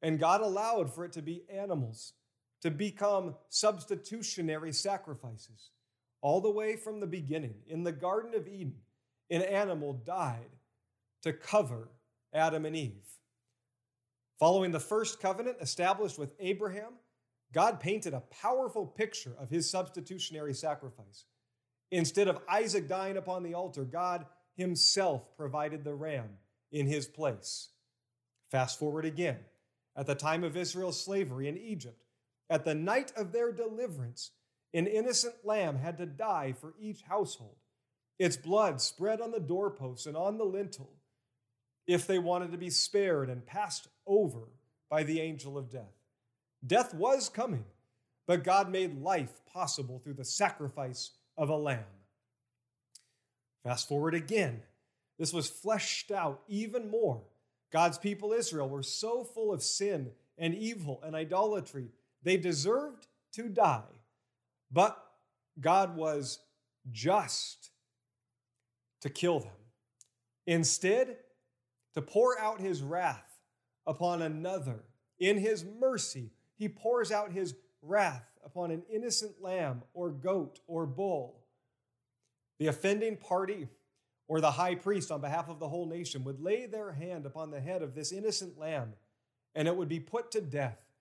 And 0.00 0.18
God 0.18 0.40
allowed 0.40 0.94
for 0.94 1.04
it 1.04 1.12
to 1.12 1.22
be 1.22 1.44
animals, 1.50 2.14
to 2.62 2.70
become 2.70 3.34
substitutionary 3.48 4.72
sacrifices. 4.72 5.70
All 6.20 6.40
the 6.40 6.50
way 6.50 6.76
from 6.76 7.00
the 7.00 7.06
beginning, 7.06 7.56
in 7.66 7.82
the 7.82 7.92
Garden 7.92 8.34
of 8.34 8.46
Eden, 8.46 8.76
an 9.30 9.42
animal 9.42 9.92
died 9.92 10.56
to 11.22 11.32
cover 11.32 11.88
Adam 12.32 12.64
and 12.64 12.76
Eve. 12.76 13.08
Following 14.38 14.70
the 14.70 14.80
first 14.80 15.20
covenant 15.20 15.56
established 15.60 16.18
with 16.18 16.34
Abraham, 16.38 16.94
God 17.52 17.80
painted 17.80 18.14
a 18.14 18.20
powerful 18.20 18.86
picture 18.86 19.32
of 19.38 19.50
his 19.50 19.70
substitutionary 19.70 20.54
sacrifice. 20.54 21.24
Instead 21.90 22.28
of 22.28 22.40
Isaac 22.48 22.88
dying 22.88 23.16
upon 23.16 23.42
the 23.42 23.54
altar, 23.54 23.84
God 23.84 24.26
himself 24.56 25.36
provided 25.36 25.84
the 25.84 25.94
ram 25.94 26.30
in 26.70 26.86
his 26.86 27.06
place. 27.06 27.68
Fast 28.50 28.78
forward 28.78 29.04
again. 29.04 29.38
At 29.94 30.06
the 30.06 30.14
time 30.14 30.42
of 30.42 30.56
Israel's 30.56 31.02
slavery 31.02 31.48
in 31.48 31.58
Egypt, 31.58 32.02
at 32.50 32.64
the 32.64 32.74
night 32.74 33.12
of 33.16 33.32
their 33.32 33.52
deliverance, 33.52 34.32
an 34.74 34.86
innocent 34.86 35.34
lamb 35.44 35.78
had 35.78 35.98
to 35.98 36.06
die 36.06 36.52
for 36.52 36.74
each 36.80 37.02
household. 37.02 37.56
Its 38.18 38.36
blood 38.36 38.80
spread 38.80 39.20
on 39.20 39.30
the 39.30 39.40
doorposts 39.40 40.06
and 40.06 40.16
on 40.16 40.38
the 40.38 40.44
lintel 40.44 40.90
if 41.86 42.06
they 42.06 42.18
wanted 42.18 42.52
to 42.52 42.58
be 42.58 42.70
spared 42.70 43.28
and 43.28 43.46
passed 43.46 43.88
over 44.06 44.48
by 44.88 45.02
the 45.02 45.20
angel 45.20 45.58
of 45.58 45.70
death. 45.70 45.94
Death 46.64 46.94
was 46.94 47.28
coming, 47.28 47.64
but 48.26 48.44
God 48.44 48.70
made 48.70 49.02
life 49.02 49.40
possible 49.52 49.98
through 49.98 50.14
the 50.14 50.24
sacrifice 50.24 51.10
of 51.36 51.48
a 51.48 51.56
lamb. 51.56 51.84
Fast 53.64 53.88
forward 53.88 54.14
again. 54.14 54.62
This 55.18 55.32
was 55.32 55.48
fleshed 55.48 56.10
out 56.10 56.42
even 56.48 56.90
more. 56.90 57.22
God's 57.72 57.98
people, 57.98 58.32
Israel, 58.32 58.68
were 58.68 58.82
so 58.82 59.24
full 59.24 59.52
of 59.52 59.62
sin 59.62 60.10
and 60.38 60.54
evil 60.54 61.00
and 61.04 61.14
idolatry, 61.14 61.88
they 62.22 62.36
deserved 62.36 63.06
to 63.32 63.48
die. 63.48 63.82
But 64.70 64.96
God 65.60 65.96
was 65.96 66.38
just 66.90 67.70
to 69.00 69.10
kill 69.10 69.40
them. 69.40 69.50
Instead, 70.46 71.16
to 71.94 72.02
pour 72.02 72.38
out 72.38 72.60
his 72.60 72.82
wrath 72.82 73.40
upon 73.86 74.22
another 74.22 74.84
in 75.18 75.38
his 75.38 75.64
mercy 75.64 76.30
he 76.56 76.68
pours 76.68 77.10
out 77.10 77.32
his 77.32 77.54
wrath 77.82 78.38
upon 78.44 78.70
an 78.70 78.82
innocent 78.88 79.42
lamb 79.42 79.82
or 79.94 80.10
goat 80.10 80.60
or 80.66 80.86
bull. 80.86 81.44
The 82.58 82.68
offending 82.68 83.16
party 83.16 83.68
or 84.28 84.40
the 84.40 84.52
high 84.52 84.76
priest 84.76 85.10
on 85.10 85.20
behalf 85.20 85.48
of 85.48 85.58
the 85.58 85.68
whole 85.68 85.86
nation 85.86 86.22
would 86.24 86.40
lay 86.40 86.66
their 86.66 86.92
hand 86.92 87.26
upon 87.26 87.50
the 87.50 87.60
head 87.60 87.82
of 87.82 87.94
this 87.94 88.12
innocent 88.12 88.58
lamb 88.58 88.94
and 89.54 89.66
it 89.66 89.76
would 89.76 89.88
be 89.88 90.00
put 90.00 90.30
to 90.30 90.40
death. 90.40 90.91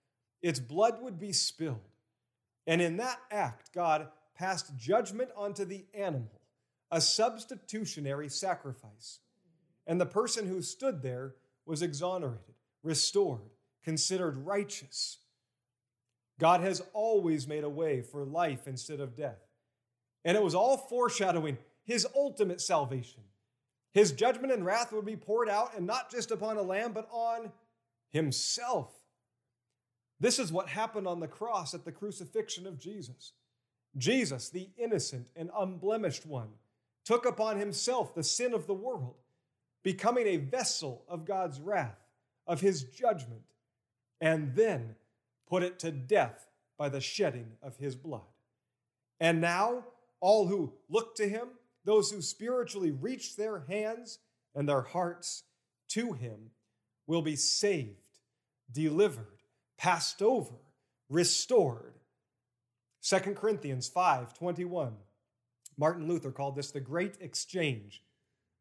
Its 0.41 0.60
blood 0.60 1.01
would 1.01 1.19
be 1.19 1.34
spilled. 1.34 1.80
And 2.67 2.82
in 2.82 2.97
that 2.97 3.19
act, 3.32 3.73
God 3.73 4.08
passed 4.36 4.75
judgment 4.77 5.30
onto 5.36 5.65
the 5.65 5.86
animal, 5.93 6.41
a 6.89 7.01
substitutionary 7.01 8.30
sacrifice. 8.30 9.19
And 9.88 9.99
the 9.99 10.06
person 10.06 10.47
who 10.47 10.62
stood 10.62 11.01
there 11.01 11.36
was 11.65 11.82
exonerated, 11.82 12.56
restored, 12.84 13.41
considered 13.84 14.38
righteous. 14.38 15.17
God 16.39 16.62
has 16.62 16.82
always 16.93 17.47
made 17.47 17.63
a 17.63 17.69
way 17.69 18.01
for 18.01 18.23
life 18.25 18.67
instead 18.67 18.99
of 18.99 19.15
death. 19.15 19.39
And 20.23 20.38
it 20.38 20.43
was 20.43 20.56
all 20.56 20.77
foreshadowing 20.77 21.58
his 21.84 22.08
ultimate 22.15 22.62
salvation. 22.62 23.21
His 23.93 24.12
judgment 24.12 24.54
and 24.54 24.65
wrath 24.65 24.93
would 24.93 25.06
be 25.06 25.17
poured 25.17 25.49
out, 25.49 25.75
and 25.75 25.86
not 25.86 26.10
just 26.10 26.32
upon 26.32 26.58
a 26.58 26.62
lamb, 26.62 26.93
but 26.93 27.10
on 27.12 27.51
himself. 28.10 28.91
This 30.22 30.38
is 30.38 30.52
what 30.52 30.70
happened 30.70 31.08
on 31.08 31.20
the 31.20 31.28
cross 31.28 31.74
at 31.74 31.84
the 31.84 31.92
crucifixion 31.92 32.68
of 32.68 32.80
Jesus. 32.80 33.34
Jesus, 33.98 34.50
the 34.50 34.70
innocent 34.78 35.32
and 35.36 35.50
unblemished 35.58 36.28
one, 36.28 36.50
took 37.04 37.26
upon 37.26 37.58
himself 37.58 38.14
the 38.14 38.24
sin 38.24 38.54
of 38.54 38.68
the 38.68 38.74
world, 38.74 39.16
becoming 39.84 40.28
a 40.28 40.38
vessel 40.38 41.04
of 41.10 41.26
God's 41.26 41.60
wrath, 41.60 41.98
of 42.46 42.62
his 42.62 42.84
judgment, 42.84 43.42
and 44.22 44.56
then 44.56 44.96
put 45.50 45.64
it 45.64 45.80
to 45.80 45.92
death 45.92 46.46
by 46.78 46.88
the 46.88 47.02
shedding 47.02 47.54
of 47.64 47.78
his 47.78 47.96
blood. 47.96 48.22
And 49.20 49.42
now, 49.42 49.86
all 50.20 50.46
who 50.46 50.74
look 50.88 51.16
to 51.16 51.28
him, 51.28 51.48
those 51.84 52.12
who 52.12 52.22
spiritually 52.22 52.92
reach 52.92 53.36
their 53.36 53.66
hands 53.68 54.20
and 54.54 54.70
their 54.70 54.84
hearts 54.84 55.46
to 55.90 56.14
him, 56.14 56.52
will 57.08 57.24
be 57.24 57.36
saved, 57.36 58.20
delivered, 58.72 59.40
passed 59.82 60.22
over, 60.22 60.54
restored. 61.10 61.96
2 63.02 63.17
Corinthians 63.34 63.88
5 63.88 64.36
21. 64.36 64.94
Martin 65.76 66.08
Luther 66.08 66.32
called 66.32 66.56
this 66.56 66.70
the 66.70 66.80
great 66.80 67.17
exchange. 67.20 68.04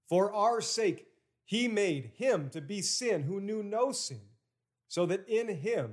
For 0.09 0.33
our 0.33 0.63
sake, 0.63 1.09
he 1.45 1.69
made 1.69 2.13
him 2.17 2.49
to 2.51 2.63
be 2.63 2.81
sin 2.81 3.25
who 3.25 3.39
knew 3.39 3.63
no 3.63 3.93
sin, 3.93 4.23
so 4.89 5.05
that 5.07 5.29
in 5.29 5.49
him 5.49 5.93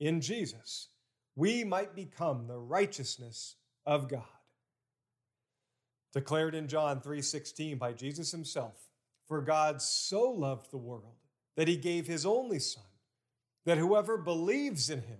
in 0.00 0.22
Jesus, 0.22 0.88
we 1.36 1.62
might 1.62 1.94
become 1.94 2.46
the 2.46 2.58
righteousness 2.58 3.56
of 3.84 4.08
God. 4.08 4.22
Declared 6.14 6.54
in 6.54 6.68
John 6.68 7.02
3:16 7.02 7.76
by 7.76 7.92
Jesus 7.92 8.30
himself, 8.30 8.88
for 9.28 9.42
God 9.42 9.82
so 9.82 10.30
loved 10.30 10.70
the 10.70 10.78
world 10.78 11.16
that 11.54 11.68
he 11.68 11.76
gave 11.76 12.06
his 12.06 12.24
only 12.24 12.58
son, 12.58 12.93
that 13.64 13.78
whoever 13.78 14.16
believes 14.16 14.90
in 14.90 15.02
him 15.02 15.18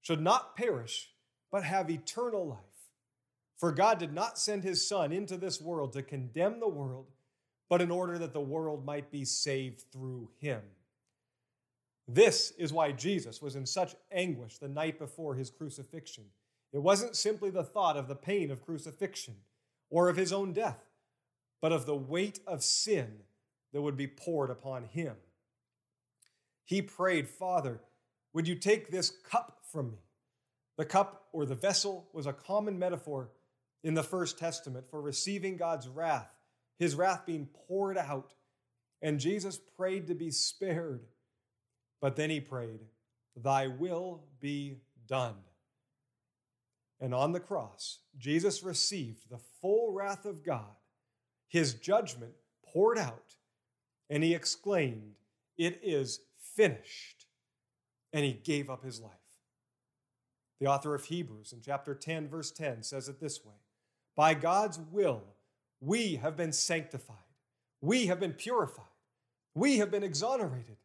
should 0.00 0.20
not 0.20 0.56
perish 0.56 1.10
but 1.50 1.64
have 1.64 1.90
eternal 1.90 2.46
life. 2.46 2.58
For 3.58 3.72
God 3.72 3.98
did 3.98 4.14
not 4.14 4.38
send 4.38 4.64
his 4.64 4.86
son 4.86 5.12
into 5.12 5.36
this 5.36 5.60
world 5.60 5.92
to 5.92 6.02
condemn 6.02 6.60
the 6.60 6.68
world, 6.68 7.06
but 7.68 7.82
in 7.82 7.90
order 7.90 8.18
that 8.18 8.32
the 8.32 8.40
world 8.40 8.84
might 8.84 9.10
be 9.10 9.24
saved 9.24 9.84
through 9.92 10.30
him. 10.38 10.62
This 12.08 12.52
is 12.58 12.72
why 12.72 12.92
Jesus 12.92 13.42
was 13.42 13.56
in 13.56 13.66
such 13.66 13.94
anguish 14.10 14.58
the 14.58 14.68
night 14.68 14.98
before 14.98 15.34
his 15.34 15.50
crucifixion. 15.50 16.24
It 16.72 16.78
wasn't 16.78 17.16
simply 17.16 17.50
the 17.50 17.62
thought 17.62 17.96
of 17.96 18.08
the 18.08 18.16
pain 18.16 18.50
of 18.50 18.64
crucifixion 18.64 19.36
or 19.90 20.08
of 20.08 20.16
his 20.16 20.32
own 20.32 20.52
death, 20.52 20.80
but 21.60 21.72
of 21.72 21.86
the 21.86 21.94
weight 21.94 22.40
of 22.46 22.62
sin 22.62 23.20
that 23.72 23.82
would 23.82 23.96
be 23.96 24.06
poured 24.06 24.50
upon 24.50 24.84
him. 24.84 25.16
He 26.70 26.80
prayed, 26.80 27.28
Father, 27.28 27.82
would 28.32 28.48
you 28.48 28.54
take 28.54 28.90
this 28.90 29.10
cup 29.10 29.58
from 29.70 29.90
me? 29.90 29.98
The 30.78 30.86
cup 30.86 31.26
or 31.32 31.44
the 31.44 31.54
vessel 31.54 32.08
was 32.14 32.26
a 32.26 32.32
common 32.32 32.78
metaphor 32.78 33.32
in 33.82 33.92
the 33.92 34.02
First 34.02 34.38
Testament 34.38 34.86
for 34.86 35.02
receiving 35.02 35.58
God's 35.58 35.88
wrath, 35.88 36.30
his 36.78 36.94
wrath 36.94 37.26
being 37.26 37.48
poured 37.66 37.98
out. 37.98 38.32
And 39.02 39.20
Jesus 39.20 39.58
prayed 39.76 40.06
to 40.06 40.14
be 40.14 40.30
spared 40.30 41.02
but 42.00 42.16
then 42.16 42.30
he 42.30 42.40
prayed, 42.40 42.80
Thy 43.36 43.66
will 43.66 44.24
be 44.40 44.78
done. 45.06 45.36
And 47.00 47.14
on 47.14 47.32
the 47.32 47.40
cross, 47.40 47.98
Jesus 48.18 48.62
received 48.62 49.30
the 49.30 49.40
full 49.60 49.92
wrath 49.92 50.24
of 50.24 50.42
God, 50.42 50.74
his 51.48 51.74
judgment 51.74 52.32
poured 52.64 52.98
out, 52.98 53.36
and 54.08 54.22
he 54.22 54.34
exclaimed, 54.34 55.14
It 55.56 55.80
is 55.82 56.20
finished. 56.54 57.26
And 58.12 58.24
he 58.24 58.32
gave 58.32 58.68
up 58.70 58.84
his 58.84 59.00
life. 59.00 59.12
The 60.60 60.66
author 60.66 60.94
of 60.94 61.04
Hebrews 61.04 61.52
in 61.52 61.60
chapter 61.62 61.94
10, 61.94 62.28
verse 62.28 62.50
10 62.50 62.82
says 62.82 63.08
it 63.08 63.20
this 63.20 63.44
way 63.44 63.54
By 64.16 64.34
God's 64.34 64.78
will, 64.78 65.22
we 65.80 66.16
have 66.16 66.36
been 66.36 66.52
sanctified, 66.52 67.16
we 67.80 68.06
have 68.06 68.20
been 68.20 68.34
purified, 68.34 68.84
we 69.54 69.78
have 69.78 69.90
been 69.90 70.02
exonerated 70.02 70.76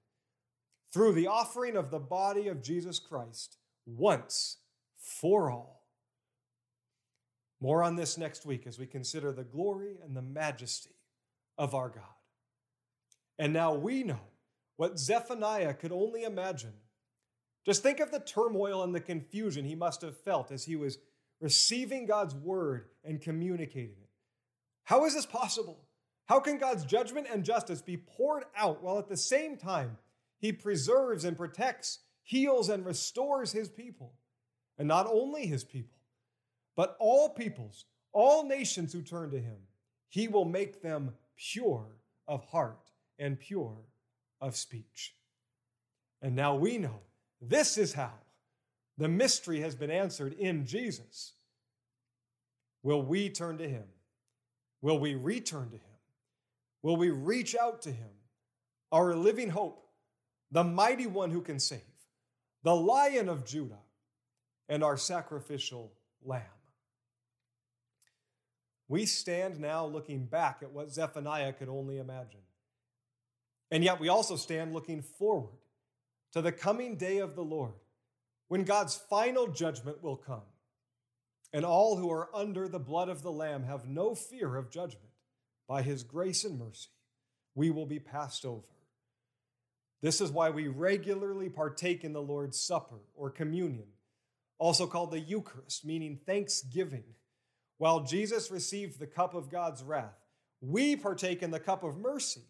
through 0.94 1.12
the 1.12 1.28
offering 1.28 1.76
of 1.76 1.92
the 1.92 2.00
body 2.00 2.48
of 2.48 2.64
Jesus 2.64 3.00
Christ 3.00 3.58
once 3.86 4.58
for 4.98 5.52
all. 5.52 5.88
More 7.60 7.84
on 7.84 7.96
this 7.96 8.18
next 8.18 8.46
week 8.46 8.66
as 8.68 8.80
we 8.80 8.86
consider 8.86 9.32
the 9.32 9.44
glory 9.44 9.98
and 10.04 10.16
the 10.16 10.22
majesty 10.22 10.96
of 11.58 11.76
our 11.76 11.90
God. 11.90 12.04
And 13.38 13.52
now 13.52 13.74
we 13.74 14.04
know 14.04 14.22
what 14.78 15.00
Zephaniah 15.00 15.74
could 15.74 15.92
only 15.92 16.24
imagine. 16.24 16.74
Just 17.66 17.82
think 17.82 18.00
of 18.00 18.12
the 18.12 18.20
turmoil 18.20 18.84
and 18.84 18.94
the 18.94 19.00
confusion 19.00 19.66
he 19.66 19.76
must 19.76 20.02
have 20.02 20.18
felt 20.18 20.52
as 20.52 20.66
he 20.66 20.76
was 20.76 20.98
receiving 21.42 22.06
God's 22.06 22.36
word 22.36 22.86
and 23.04 23.22
communicating 23.22 23.98
it. 24.02 24.10
How 24.84 25.06
is 25.06 25.16
this 25.16 25.26
possible? 25.26 25.86
How 26.28 26.40
can 26.40 26.58
God's 26.58 26.86
judgment 26.86 27.28
and 27.32 27.44
justice 27.44 27.82
be 27.82 27.98
poured 27.98 28.46
out 28.56 28.84
while 28.84 29.00
at 29.00 29.10
the 29.10 29.18
same 29.18 29.58
time 29.58 29.98
he 30.40 30.52
preserves 30.52 31.26
and 31.26 31.38
protects, 31.38 32.00
heals 32.24 32.70
and 32.70 32.86
restores 32.86 33.52
his 33.52 33.70
people? 33.70 34.14
And 34.78 34.88
not 34.88 35.08
only 35.08 35.46
his 35.46 35.64
people, 35.64 35.98
but 36.76 36.96
all 37.00 37.30
peoples, 37.30 37.86
all 38.12 38.46
nations 38.46 38.94
who 38.94 39.02
turn 39.02 39.32
to 39.32 39.40
him. 39.40 39.58
He 40.10 40.28
will 40.28 40.46
make 40.46 40.82
them 40.82 41.14
pure 41.38 41.98
of 42.28 42.46
heart 42.46 42.92
and 43.20 43.40
pure 43.40 43.86
of 44.42 44.56
speech. 44.56 45.16
And 46.22 46.36
now 46.36 46.56
we 46.56 46.78
know 46.78 47.02
this 47.42 47.78
is 47.78 47.94
how 47.94 48.14
the 48.98 49.08
mystery 49.08 49.60
has 49.62 49.76
been 49.76 49.92
answered 49.92 50.34
in 50.34 50.66
Jesus. 50.66 51.34
Will 52.84 53.02
we 53.02 53.30
turn 53.30 53.58
to 53.58 53.68
him? 53.68 53.86
Will 54.82 55.00
we 55.00 55.16
return 55.16 55.70
to 55.70 55.78
him? 55.78 55.82
Will 56.82 56.98
we 56.98 57.10
reach 57.10 57.56
out 57.56 57.82
to 57.82 57.92
him, 57.92 58.10
our 58.92 59.16
living 59.16 59.50
hope, 59.50 59.88
the 60.52 60.64
mighty 60.64 61.08
one 61.08 61.32
who 61.32 61.42
can 61.42 61.60
save, 61.60 61.80
the 62.64 62.76
lion 62.76 63.28
of 63.28 63.44
Judah, 63.44 63.82
and 64.70 64.84
our 64.84 64.96
sacrificial 64.96 65.92
lamb? 66.24 66.44
We 68.88 69.08
stand 69.08 69.60
now 69.60 69.88
looking 69.88 70.26
back 70.26 70.60
at 70.62 70.72
what 70.72 70.92
Zephaniah 70.92 71.54
could 71.54 71.70
only 71.70 71.98
imagine. 71.98 72.42
And 73.72 73.84
yet 73.84 74.00
we 74.00 74.10
also 74.10 74.36
stand 74.36 74.74
looking 74.74 75.02
forward 75.02 75.58
to 76.34 76.42
the 76.42 76.52
coming 76.52 76.98
day 76.98 77.20
of 77.20 77.36
the 77.36 77.44
Lord 77.44 77.74
when 78.48 78.64
God's 78.64 78.96
final 78.96 79.48
judgment 79.48 80.04
will 80.04 80.18
come. 80.18 80.44
And 81.54 81.66
all 81.66 81.96
who 81.96 82.12
are 82.12 82.30
under 82.34 82.68
the 82.68 82.80
blood 82.80 83.10
of 83.10 83.22
the 83.22 83.32
Lamb 83.32 83.64
have 83.64 83.88
no 83.88 84.14
fear 84.14 84.56
of 84.56 84.70
judgment. 84.70 85.10
By 85.68 85.82
his 85.82 86.04
grace 86.04 86.44
and 86.44 86.60
mercy, 86.60 86.90
we 87.56 87.72
will 87.72 87.86
be 87.86 88.00
passed 88.00 88.46
over. 88.46 88.68
This 90.02 90.22
is 90.22 90.30
why 90.30 90.52
we 90.52 90.68
regularly 90.68 91.50
partake 91.50 92.04
in 92.04 92.14
the 92.14 92.22
Lord's 92.22 92.60
Supper 92.60 93.00
or 93.16 93.32
communion, 93.32 93.88
also 94.60 94.86
called 94.86 95.12
the 95.12 95.20
Eucharist, 95.20 95.84
meaning 95.86 96.20
thanksgiving. 96.26 97.06
While 97.78 98.02
Jesus 98.04 98.52
received 98.52 99.00
the 99.00 99.08
cup 99.08 99.34
of 99.34 99.50
God's 99.50 99.82
wrath, 99.82 100.20
we 100.62 100.96
partake 100.96 101.42
in 101.42 101.52
the 101.52 101.60
cup 101.60 101.84
of 101.84 101.98
mercy. 101.98 102.44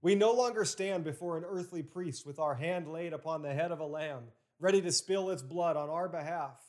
We 0.00 0.14
no 0.14 0.32
longer 0.32 0.64
stand 0.64 1.04
before 1.04 1.36
an 1.36 1.44
earthly 1.44 1.82
priest 1.82 2.24
with 2.24 2.38
our 2.38 2.54
hand 2.54 2.86
laid 2.86 3.12
upon 3.12 3.42
the 3.42 3.52
head 3.52 3.72
of 3.72 3.80
a 3.80 3.86
lamb, 3.86 4.24
ready 4.60 4.80
to 4.82 4.92
spill 4.92 5.30
its 5.30 5.42
blood 5.42 5.76
on 5.76 5.90
our 5.90 6.08
behalf. 6.08 6.60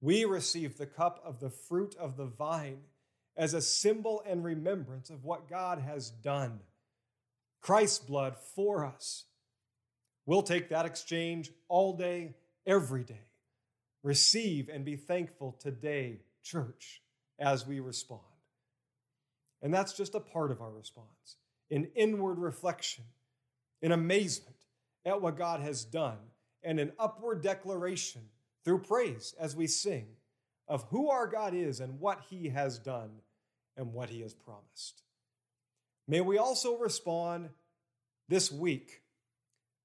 We 0.00 0.24
receive 0.24 0.76
the 0.76 0.86
cup 0.86 1.20
of 1.24 1.40
the 1.40 1.50
fruit 1.50 1.94
of 1.98 2.16
the 2.16 2.26
vine 2.26 2.80
as 3.36 3.52
a 3.52 3.60
symbol 3.60 4.22
and 4.26 4.44
remembrance 4.44 5.10
of 5.10 5.24
what 5.24 5.48
God 5.48 5.78
has 5.78 6.10
done. 6.10 6.60
Christ's 7.60 7.98
blood 7.98 8.36
for 8.54 8.84
us. 8.84 9.24
We'll 10.26 10.42
take 10.42 10.70
that 10.70 10.86
exchange 10.86 11.50
all 11.68 11.96
day, 11.96 12.34
every 12.66 13.04
day. 13.04 13.26
Receive 14.02 14.68
and 14.68 14.84
be 14.84 14.96
thankful 14.96 15.56
today, 15.58 16.20
church, 16.42 17.02
as 17.38 17.66
we 17.66 17.80
respond. 17.80 18.22
And 19.60 19.72
that's 19.72 19.94
just 19.94 20.14
a 20.14 20.20
part 20.20 20.50
of 20.50 20.60
our 20.60 20.70
response 20.70 21.36
in 21.74 21.88
inward 21.96 22.38
reflection, 22.38 23.02
in 23.82 23.90
amazement 23.90 24.54
at 25.04 25.20
what 25.20 25.36
God 25.36 25.58
has 25.58 25.84
done, 25.84 26.18
and 26.62 26.78
an 26.78 26.92
upward 27.00 27.42
declaration 27.42 28.22
through 28.64 28.78
praise 28.78 29.34
as 29.40 29.56
we 29.56 29.66
sing 29.66 30.06
of 30.68 30.84
who 30.84 31.10
our 31.10 31.26
God 31.26 31.52
is 31.52 31.80
and 31.80 31.98
what 31.98 32.20
he 32.30 32.48
has 32.50 32.78
done 32.78 33.10
and 33.76 33.92
what 33.92 34.08
he 34.08 34.20
has 34.20 34.34
promised. 34.34 35.02
May 36.06 36.20
we 36.20 36.38
also 36.38 36.78
respond 36.78 37.48
this 38.28 38.52
week 38.52 39.02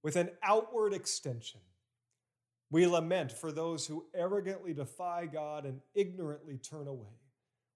with 0.03 0.15
an 0.15 0.29
outward 0.43 0.93
extension. 0.93 1.61
We 2.69 2.85
lament 2.85 3.31
for 3.31 3.51
those 3.51 3.87
who 3.87 4.05
arrogantly 4.13 4.75
defy 4.75 5.25
God 5.25 5.65
and 5.65 5.81
ignorantly 5.95 6.59
turn 6.59 6.87
away. 6.87 7.17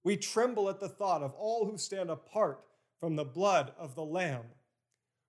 We 0.03 0.17
tremble 0.17 0.69
at 0.69 0.79
the 0.79 0.87
thought 0.87 1.23
of 1.23 1.33
all 1.33 1.65
who 1.65 1.79
stand 1.79 2.11
apart 2.11 2.63
from 2.99 3.15
the 3.15 3.25
blood 3.25 3.73
of 3.77 3.95
the 3.95 4.05
Lamb, 4.05 4.45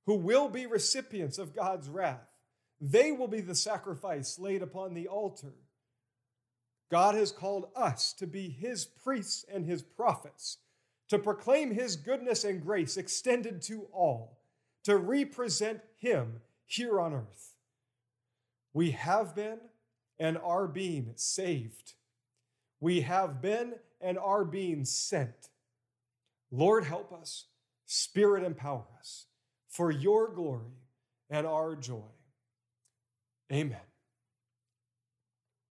who 0.07 0.14
will 0.14 0.48
be 0.48 0.66
recipients 0.66 1.38
of 1.38 1.55
God's 1.55 1.88
wrath. 1.88 2.29
They 2.81 3.12
will 3.12 3.29
be 3.29 3.40
the 3.40 3.55
sacrifice 3.55 4.38
laid 4.38 4.62
upon 4.62 4.94
the 4.94 5.09
altar. 5.09 5.55
God 6.90 7.14
has 7.14 7.33
called 7.33 7.68
us 7.74 8.12
to 8.14 8.27
be 8.27 8.48
his 8.48 8.85
priests 8.85 9.44
and 9.53 9.64
his 9.64 9.83
prophets, 9.83 10.59
to 11.09 11.18
proclaim 11.18 11.72
his 11.72 11.96
goodness 11.96 12.44
and 12.44 12.62
grace 12.62 12.96
extended 12.96 13.62
to 13.62 13.87
all, 13.92 14.38
to 14.85 14.96
represent 14.96 15.81
him 15.96 16.40
here 16.66 17.00
on 17.00 17.14
earth. 17.14 17.55
We 18.72 18.90
have 18.92 19.35
been 19.35 19.59
and 20.18 20.38
are 20.38 20.66
being 20.66 21.12
saved. 21.16 21.94
We 22.81 23.00
have 23.03 23.40
been 23.40 23.74
and 24.00 24.18
are 24.18 24.44
being 24.44 24.85
sent. 24.85 25.48
Lord, 26.50 26.85
help 26.85 27.12
us. 27.12 27.46
Spirit, 27.96 28.42
empower 28.42 28.85
us 28.98 29.26
for 29.68 29.92
your 29.92 30.35
glory 30.35 30.80
and 31.30 31.46
our 31.46 31.76
joy. 31.76 32.11
Amen. 33.52 33.78